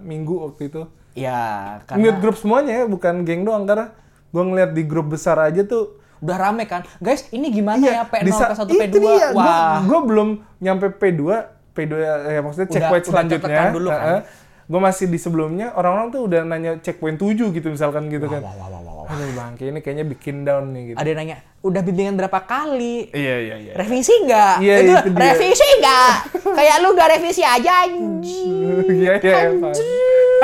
minggu 0.00 0.34
waktu 0.42 0.62
itu. 0.66 0.82
ya 1.12 1.76
Mute 1.90 2.08
karena 2.08 2.18
grup 2.18 2.36
semuanya 2.36 2.72
ya, 2.74 2.84
bukan 2.86 3.14
geng 3.22 3.42
doang 3.42 3.64
karena 3.64 3.92
gue 4.28 4.42
ngeliat 4.42 4.70
di 4.70 4.82
grup 4.82 5.08
besar 5.08 5.36
aja 5.38 5.60
tuh. 5.62 5.98
udah 6.18 6.38
rame 6.38 6.64
kan 6.64 6.86
guys 6.98 7.26
ini 7.28 7.50
gimana 7.50 7.82
ya 7.82 8.06
P0 8.06 8.14
Iya, 8.14 8.22
di 8.22 8.32
sa- 8.32 8.54
P1 8.54 8.62
itu 8.64 8.78
P2 8.78 8.96
dia. 8.96 9.28
wah 9.32 9.82
Gue 9.82 10.00
belum 10.02 10.28
nyampe 10.56 10.86
P2, 10.92 11.20
P2 11.68 11.92
ya 11.98 12.38
maksudnya 12.40 12.64
Udah- 12.64 12.74
checkpoint 12.78 13.02
udah 13.02 13.10
selanjutnya. 13.10 13.42
tertekan 13.42 13.74
dulu 13.74 13.88
kan? 13.90 14.22
Gue 14.64 14.80
masih 14.80 15.06
di 15.06 15.18
sebelumnya 15.18 15.74
orang-orang 15.74 16.08
tuh 16.08 16.20
udah 16.22 16.40
nanya 16.42 16.78
checkpoint 16.78 17.18
7 17.18 17.50
gitu 17.50 17.66
misalkan 17.68 18.06
gitu 18.06 18.24
kan. 18.24 18.38
wah, 18.38 18.54
wah, 18.54 18.68
wah, 18.70 18.80
wah, 18.80 19.01
wah. 19.12 19.18
Aduh 19.18 19.30
bangke 19.34 19.64
ini 19.64 19.78
kayaknya 19.78 20.04
bikin 20.06 20.36
down 20.42 20.64
nih 20.70 20.82
gitu. 20.88 20.96
ada 20.96 21.06
yang 21.06 21.18
nanya 21.18 21.36
udah 21.60 21.80
bimbingan 21.80 22.14
berapa 22.14 22.38
kali 22.40 23.06
Iya 23.10 23.36
iya 23.38 23.56
iya. 23.60 23.72
revisi 23.74 24.12
nggak 24.18 24.54
Iya, 24.58 24.74
itu, 24.78 24.90
itu 24.90 25.10
dia. 25.10 25.22
revisi 25.22 25.66
nggak 25.78 26.12
kayak 26.58 26.76
lu 26.78 26.88
nggak 26.90 27.08
revisi 27.12 27.42
aja 27.42 27.72
anjing 27.82 28.52
Iya 28.88 29.12
iya. 29.16 29.36
Pak. 29.54 29.74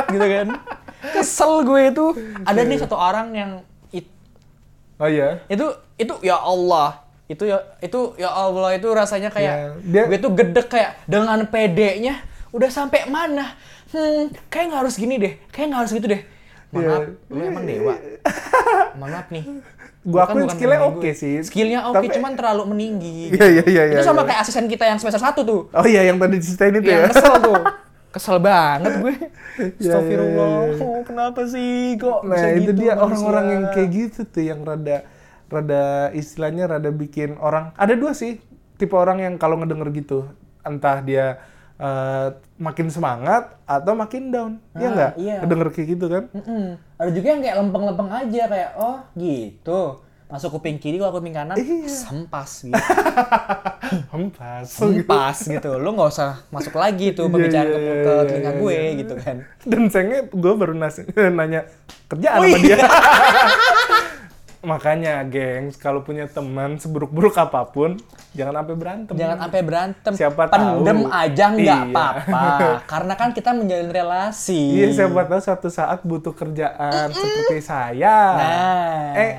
gitu 0.07 0.27
kan 0.27 0.49
kesel 1.11 1.53
gue 1.63 1.81
itu 1.89 2.07
ada 2.43 2.61
nih 2.61 2.79
satu 2.79 2.95
orang 2.95 3.29
yang 3.33 3.51
it- 3.91 4.13
Oh 4.97 5.07
iya. 5.07 5.41
itu 5.47 5.65
itu 5.97 6.15
ya 6.21 6.37
Allah 6.37 7.03
itu 7.27 7.45
ya 7.45 7.59
itu 7.79 8.15
ya 8.15 8.31
Allah 8.31 8.73
itu 8.73 8.89
rasanya 8.89 9.29
kayak 9.29 9.53
Ya, 9.53 9.57
dia- 9.83 10.07
gue 10.07 10.19
tuh 10.19 10.33
gedek 10.33 10.69
kayak 10.69 11.03
dengan 11.05 11.41
PD-nya 11.43 12.15
udah 12.49 12.69
sampai 12.69 13.05
mana 13.05 13.53
hmm 13.89 14.33
kayak 14.47 14.65
nggak 14.69 14.81
harus 14.81 14.95
gini 14.95 15.17
deh 15.17 15.35
kayak 15.49 15.67
nggak 15.67 15.81
harus 15.83 15.93
gitu 15.93 16.09
deh 16.09 16.23
Iya. 16.69 16.85
maaf 17.01 17.05
lu 17.27 17.41
emang 17.43 17.65
dewa 17.65 17.95
mohon 18.99 19.13
maaf 19.13 19.29
nih 19.29 19.45
Gua 20.01 20.25
Bukan- 20.25 20.25
akuin 20.31 20.43
bukan 20.43 20.55
skillnya 20.55 20.81
oke 20.81 21.01
gue. 21.01 21.13
sih. 21.13 21.35
skillnya 21.43 21.81
oke 21.85 21.97
Tapi- 21.99 22.15
cuman 22.15 22.33
terlalu 22.33 22.63
meninggi 22.67 23.19
Iya 23.35 23.47
iya 23.47 23.63
iya. 23.67 23.83
itu 23.93 24.03
sama 24.03 24.23
iya. 24.23 24.29
kayak 24.29 24.41
asisten 24.43 24.67
kita 24.67 24.85
yang 24.85 24.99
semester 24.99 25.21
1 25.21 25.43
tuh 25.43 25.61
Oh 25.71 25.85
iya 25.85 26.03
yang 26.03 26.17
tadi 26.17 26.37
diceritain 26.37 26.75
itu 26.75 26.87
yang 26.87 27.03
ya. 27.03 27.09
kesel 27.09 27.35
tuh 27.39 27.61
kesel 28.15 28.37
banget 28.41 28.93
gue 28.97 29.15
iya, 29.77 29.91
Astagfirullah 29.93 30.49
iya, 30.65 30.71
iya. 30.71 30.83
oh, 30.83 31.01
kenapa 31.03 31.41
sih 31.45 31.71
kok 31.97 32.19
Nah 32.23 32.31
bisa 32.31 32.47
itu 32.51 32.61
gitu 32.65 32.73
dia 32.79 32.93
orang-orang 32.97 33.47
yang 33.49 33.65
kayak 33.69 33.89
gitu 33.91 34.21
tuh 34.25 34.43
yang 34.43 34.61
rada 34.63 35.05
rada 35.47 35.85
istilahnya 36.13 36.65
rada 36.69 36.89
bikin 36.89 37.37
orang 37.37 37.73
ada 37.75 37.93
dua 37.93 38.13
sih 38.13 38.41
tipe 38.75 38.95
orang 38.95 39.19
yang 39.19 39.35
kalau 39.37 39.57
ngedenger 39.57 39.89
gitu 39.93 40.19
entah 40.63 41.01
dia 41.01 41.43
eh, 41.79 42.29
makin 42.57 42.89
semangat 42.89 43.57
atau 43.65 43.95
makin 43.95 44.23
down 44.29 44.53
ya 44.73 44.83
Ah, 44.83 44.91
nggak 44.91 45.13
iya. 45.17 45.37
ngedenger 45.41 45.69
kayak 45.71 45.89
gitu 45.89 46.07
kan 46.07 46.25
Mm-mm. 46.31 46.65
Ada 46.97 47.11
juga 47.11 47.27
yang 47.29 47.41
kayak 47.41 47.57
lempeng-lempeng 47.57 48.11
aja 48.11 48.43
kayak 48.45 48.71
oh 48.75 48.99
gitu. 49.15 50.03
Masuk 50.29 50.53
kuping 50.53 50.77
kiri 50.77 50.97
kalau 50.97 51.15
kuping 51.15 51.33
kanan 51.33 51.55
Iya. 51.55 51.89
sempas 51.89 52.61
gitu. 52.61 52.75
hempas 54.13 54.67
Sempas 54.67 55.39
gitu. 55.41 55.71
Lu 55.75 55.89
nggak 55.91 56.11
usah 56.11 56.43
masuk 56.49 56.75
lagi 56.75 57.13
tuh 57.13 57.25
Iya, 57.25 57.33
pembicaraan 57.33 57.71
iya, 57.71 57.73
ke, 57.73 57.81
iya, 57.81 57.95
ke 57.97 58.11
iya, 58.11 58.23
telinga 58.25 58.45
iya, 58.45 58.59
gue 58.59 58.75
iya. 58.75 58.91
gitu 58.99 59.15
kan. 59.17 59.37
dan 59.65 59.83
sayangnya 59.87 60.21
gue 60.29 60.53
baru 60.53 60.75
nanya 61.39 61.61
kerjaan 62.07 62.39
Oh, 62.39 62.45
sama 62.45 62.59
iya. 62.59 62.77
dia 62.77 62.77
makanya 64.61 65.23
gengs 65.23 65.75
kalau 65.75 66.01
punya 66.01 66.27
teman 66.27 66.77
seburuk-buruk 66.77 67.31
apa 67.33 67.63
pun 67.65 67.95
jangan 68.33 68.59
sampai 68.59 68.75
berantem 68.75 69.15
Jangan 69.15 69.37
sampai 69.41 69.61
berantem. 69.63 70.13
Siapa 70.13 70.43
Pendem 70.47 70.99
tahu. 71.01 71.15
aja 71.15 71.45
nggak 71.49 71.63
Iya. 71.81 71.89
apa-apa. 71.89 72.45
Karena 72.93 73.15
kan 73.15 73.29
kita 73.31 73.51
menjalin 73.53 73.89
relasi. 73.89 74.59
Iya, 74.77 74.87
siapa 74.93 75.25
tahu 75.25 75.41
suatu 75.41 75.69
saat 75.69 76.03
butuh 76.03 76.33
kerjaan 76.33 77.09
seperti 77.09 77.59
saya. 77.61 78.17
Nah. 78.35 79.07
Eh, 79.17 79.33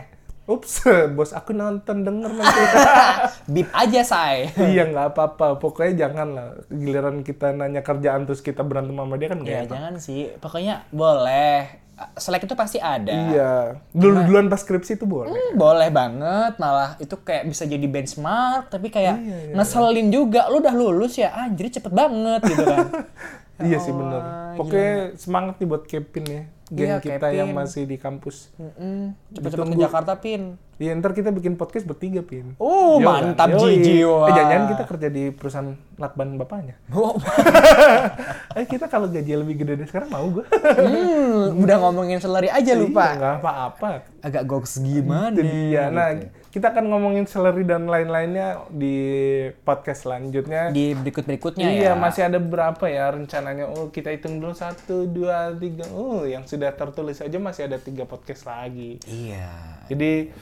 ups, 0.46 0.88
bos 1.16 1.32
aku 1.32 1.52
nonton 1.52 2.02
denger 2.02 2.32
nanti. 2.32 2.62
Bip 3.54 3.70
aja, 3.72 4.02
say. 4.02 4.50
iya, 4.58 4.84
nggak 4.86 5.12
apa-apa. 5.12 5.58
Pokoknya 5.58 5.94
jangan 6.02 6.28
lah. 6.30 6.50
Giliran 6.68 7.22
kita 7.22 7.52
nanya 7.52 7.82
kerjaan 7.82 8.24
terus 8.24 8.40
kita 8.40 8.62
berantem 8.62 8.94
sama 8.94 9.16
dia 9.16 9.28
kan 9.28 9.38
nggak 9.38 9.52
Ya 9.52 9.62
enak. 9.62 9.72
jangan 9.72 9.94
sih. 9.98 10.32
Pokoknya 10.38 10.88
boleh. 10.90 11.89
Selek 12.16 12.48
itu 12.48 12.56
pasti 12.56 12.80
ada. 12.80 13.12
Iya. 13.12 13.54
Dulu-duluan 13.92 14.48
pas 14.48 14.60
skripsi 14.60 14.96
itu 14.96 15.06
boleh. 15.08 15.32
Hmm, 15.32 15.52
boleh 15.60 15.90
banget 15.92 16.54
malah 16.56 16.96
itu 17.00 17.16
kayak 17.20 17.48
bisa 17.48 17.64
jadi 17.68 17.84
benchmark 17.84 18.72
tapi 18.72 18.88
kayak 18.88 19.16
Iya, 19.20 19.38
iya, 19.52 19.54
ngeselin 19.56 20.08
juga 20.14 20.48
lu 20.48 20.64
udah 20.64 20.76
lulus 20.76 21.20
ya 21.20 21.34
anjir 21.34 21.68
cepet 21.72 21.92
banget 21.92 22.42
gitu 22.48 22.64
kan 22.64 22.88
iya 23.68 23.78
sih 23.80 23.92
Allah, 23.92 24.00
bener. 24.00 24.22
Pokoknya 24.56 24.94
semangat 25.20 25.56
nih 25.60 25.68
buat 25.68 25.84
Kevin 25.88 26.26
ya. 26.28 26.44
Geng 26.70 26.88
Iya, 26.88 26.98
kita 27.00 27.28
yang 27.30 27.50
Pin. 27.50 27.58
masih 27.58 27.84
di 27.84 27.98
kampus. 27.98 28.54
Mm-mm. 28.56 29.18
Cepet-cepet 29.32 29.68
ke. 29.68 29.78
Jakarta, 29.80 30.14
Pin. 30.16 30.56
Iya, 30.76 30.96
ntar 30.96 31.12
kita 31.12 31.30
bikin 31.30 31.54
podcast 31.54 31.84
bertiga, 31.84 32.22
Pin. 32.22 32.56
Oh, 32.56 32.98
Yo, 32.98 33.04
mantap, 33.04 33.52
kan? 33.52 33.60
Jiji. 33.60 34.00
Eh, 34.00 34.32
jangan 34.32 34.64
kita 34.70 34.84
kerja 34.86 35.08
di 35.08 35.24
perusahaan 35.30 35.70
lakban 35.96 36.38
bapaknya. 36.38 36.78
Oh, 36.96 37.18
Eh, 38.58 38.66
kita 38.66 38.86
kalau 38.86 39.06
gaji 39.06 39.34
lebih 39.36 39.60
gede 39.60 39.76
dari 39.76 39.86
sekarang 39.86 40.10
mau 40.10 40.26
gue. 40.26 40.46
hmm, 40.46 41.60
udah 41.60 41.78
ngomongin 41.80 42.18
salary 42.18 42.48
aja 42.48 42.74
lupa. 42.74 43.06
Iya, 43.08 43.18
nggak 43.18 43.36
apa-apa. 43.40 43.90
Agak 44.20 44.44
goks 44.46 44.80
gimana? 44.80 45.32
Itu 45.32 45.44
dia. 45.44 45.84
Nah, 45.90 46.08
gitu. 46.16 46.39
Kita 46.50 46.74
akan 46.74 46.90
ngomongin 46.90 47.30
salary 47.30 47.62
dan 47.62 47.86
lain-lainnya 47.86 48.66
di 48.74 48.98
podcast 49.62 50.10
selanjutnya. 50.10 50.74
di 50.74 50.98
berikut-berikutnya 50.98 51.68
iya, 51.70 51.94
ya. 51.94 51.94
masih 51.94 52.26
ada 52.26 52.42
berapa 52.42 52.90
ya 52.90 53.14
rencananya? 53.14 53.70
Oh, 53.70 53.94
kita 53.94 54.10
hitung 54.10 54.42
dulu 54.42 54.58
satu, 54.58 55.06
dua, 55.06 55.54
tiga. 55.54 55.86
Oh, 55.94 56.26
yang 56.26 56.50
sudah 56.50 56.74
tertulis 56.74 57.22
aja 57.22 57.38
masih 57.38 57.70
ada 57.70 57.78
tiga 57.78 58.10
podcast 58.10 58.50
lagi. 58.50 58.98
Iya. 59.06 59.86
Jadi 59.94 60.34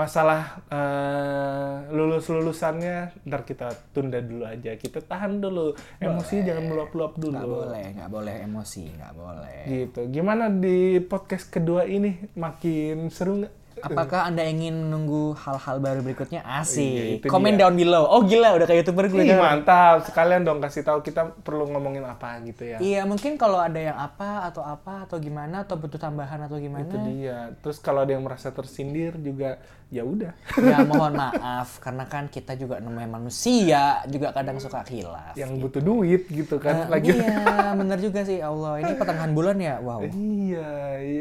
masalah 0.00 0.64
eh, 0.72 1.92
lulus 1.92 2.32
lulusannya 2.32 3.28
ntar 3.28 3.44
kita 3.44 3.68
tunda 3.92 4.24
dulu 4.24 4.48
aja. 4.48 4.72
Kita 4.80 5.04
tahan 5.04 5.36
dulu. 5.44 5.76
Emosi 6.00 6.40
jangan 6.40 6.64
meluap-luap 6.64 7.20
dulu. 7.20 7.36
Nggak 7.36 7.52
boleh, 7.52 7.84
nggak 7.92 8.10
boleh 8.10 8.34
emosi, 8.40 8.84
nggak 8.96 9.12
boleh. 9.12 9.60
Gitu. 9.68 10.00
Gimana 10.08 10.48
di 10.48 10.96
podcast 11.04 11.52
kedua 11.52 11.84
ini 11.84 12.32
makin 12.40 13.12
seru 13.12 13.44
nggak? 13.44 13.57
Apakah 13.82 14.28
Anda 14.28 14.44
ingin 14.46 14.74
menunggu 14.88 15.34
hal-hal 15.38 15.76
baru 15.78 16.00
berikutnya? 16.02 16.40
Iya, 16.42 16.62
Asik. 16.62 17.22
itu 17.22 17.26
Komen 17.26 17.54
dia. 17.54 17.66
down 17.66 17.74
below. 17.78 18.04
Oh 18.06 18.22
gila, 18.26 18.54
udah 18.58 18.66
kayak 18.66 18.84
YouTuber 18.84 19.06
gue. 19.10 19.22
Ih, 19.24 19.34
kan. 19.34 19.40
mantap. 19.40 19.96
Sekalian 20.06 20.42
dong 20.42 20.58
kasih 20.58 20.82
tahu 20.82 21.02
kita 21.02 21.34
perlu 21.42 21.70
ngomongin 21.70 22.02
apa 22.06 22.38
gitu 22.42 22.62
ya. 22.64 22.78
Iya, 22.78 23.02
mungkin 23.06 23.38
kalau 23.38 23.58
ada 23.62 23.78
yang 23.78 23.98
apa 23.98 24.48
atau 24.48 24.62
apa 24.62 25.06
atau 25.06 25.16
gimana 25.22 25.62
atau 25.62 25.78
butuh 25.78 25.98
tambahan 26.00 26.44
atau 26.46 26.58
gimana. 26.58 26.86
Itu 26.86 26.98
dia. 27.06 27.54
Terus 27.62 27.78
kalau 27.78 28.02
ada 28.02 28.12
yang 28.14 28.24
merasa 28.24 28.50
tersindir 28.50 29.14
juga 29.18 29.60
ya 29.88 30.04
udah. 30.04 30.32
Ya 30.60 30.84
mohon 30.84 31.16
maaf 31.16 31.80
karena 31.80 32.04
kan 32.04 32.28
kita 32.28 32.52
juga 32.60 32.76
namanya 32.78 33.16
manusia, 33.16 34.04
juga 34.04 34.36
kadang 34.36 34.60
suka 34.60 34.84
khilaf. 34.84 35.32
yang 35.32 35.56
butuh 35.56 35.80
duit 35.80 36.28
gitu 36.28 36.60
kan. 36.60 36.84
Eh, 36.84 36.86
Lagi 36.92 37.08
Iya, 37.16 37.72
bener 37.72 37.98
juga 38.00 38.20
sih 38.24 38.38
Allah. 38.44 38.84
Ini 38.84 38.92
pertengahan 39.00 39.32
bulan 39.32 39.56
ya. 39.56 39.80
Wow. 39.80 40.04
Iya, 40.04 40.70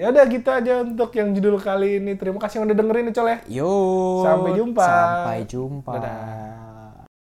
ya 0.04 0.06
udah 0.12 0.26
gitu 0.28 0.50
aja 0.52 0.74
untuk 0.84 1.12
yang 1.16 1.32
judul 1.32 1.58
kali 1.64 2.04
ini. 2.04 2.20
Terima 2.20 2.40
kasih 2.44 2.60
yang 2.60 2.66
udah 2.68 2.78
dengerin 2.78 3.08
ya. 3.12 3.38
Yo. 3.48 3.72
Sampai 4.24 4.52
jumpa. 4.60 4.84
Sampai 4.84 5.38
jumpa. 5.48 5.92
Dadah. 5.96 6.67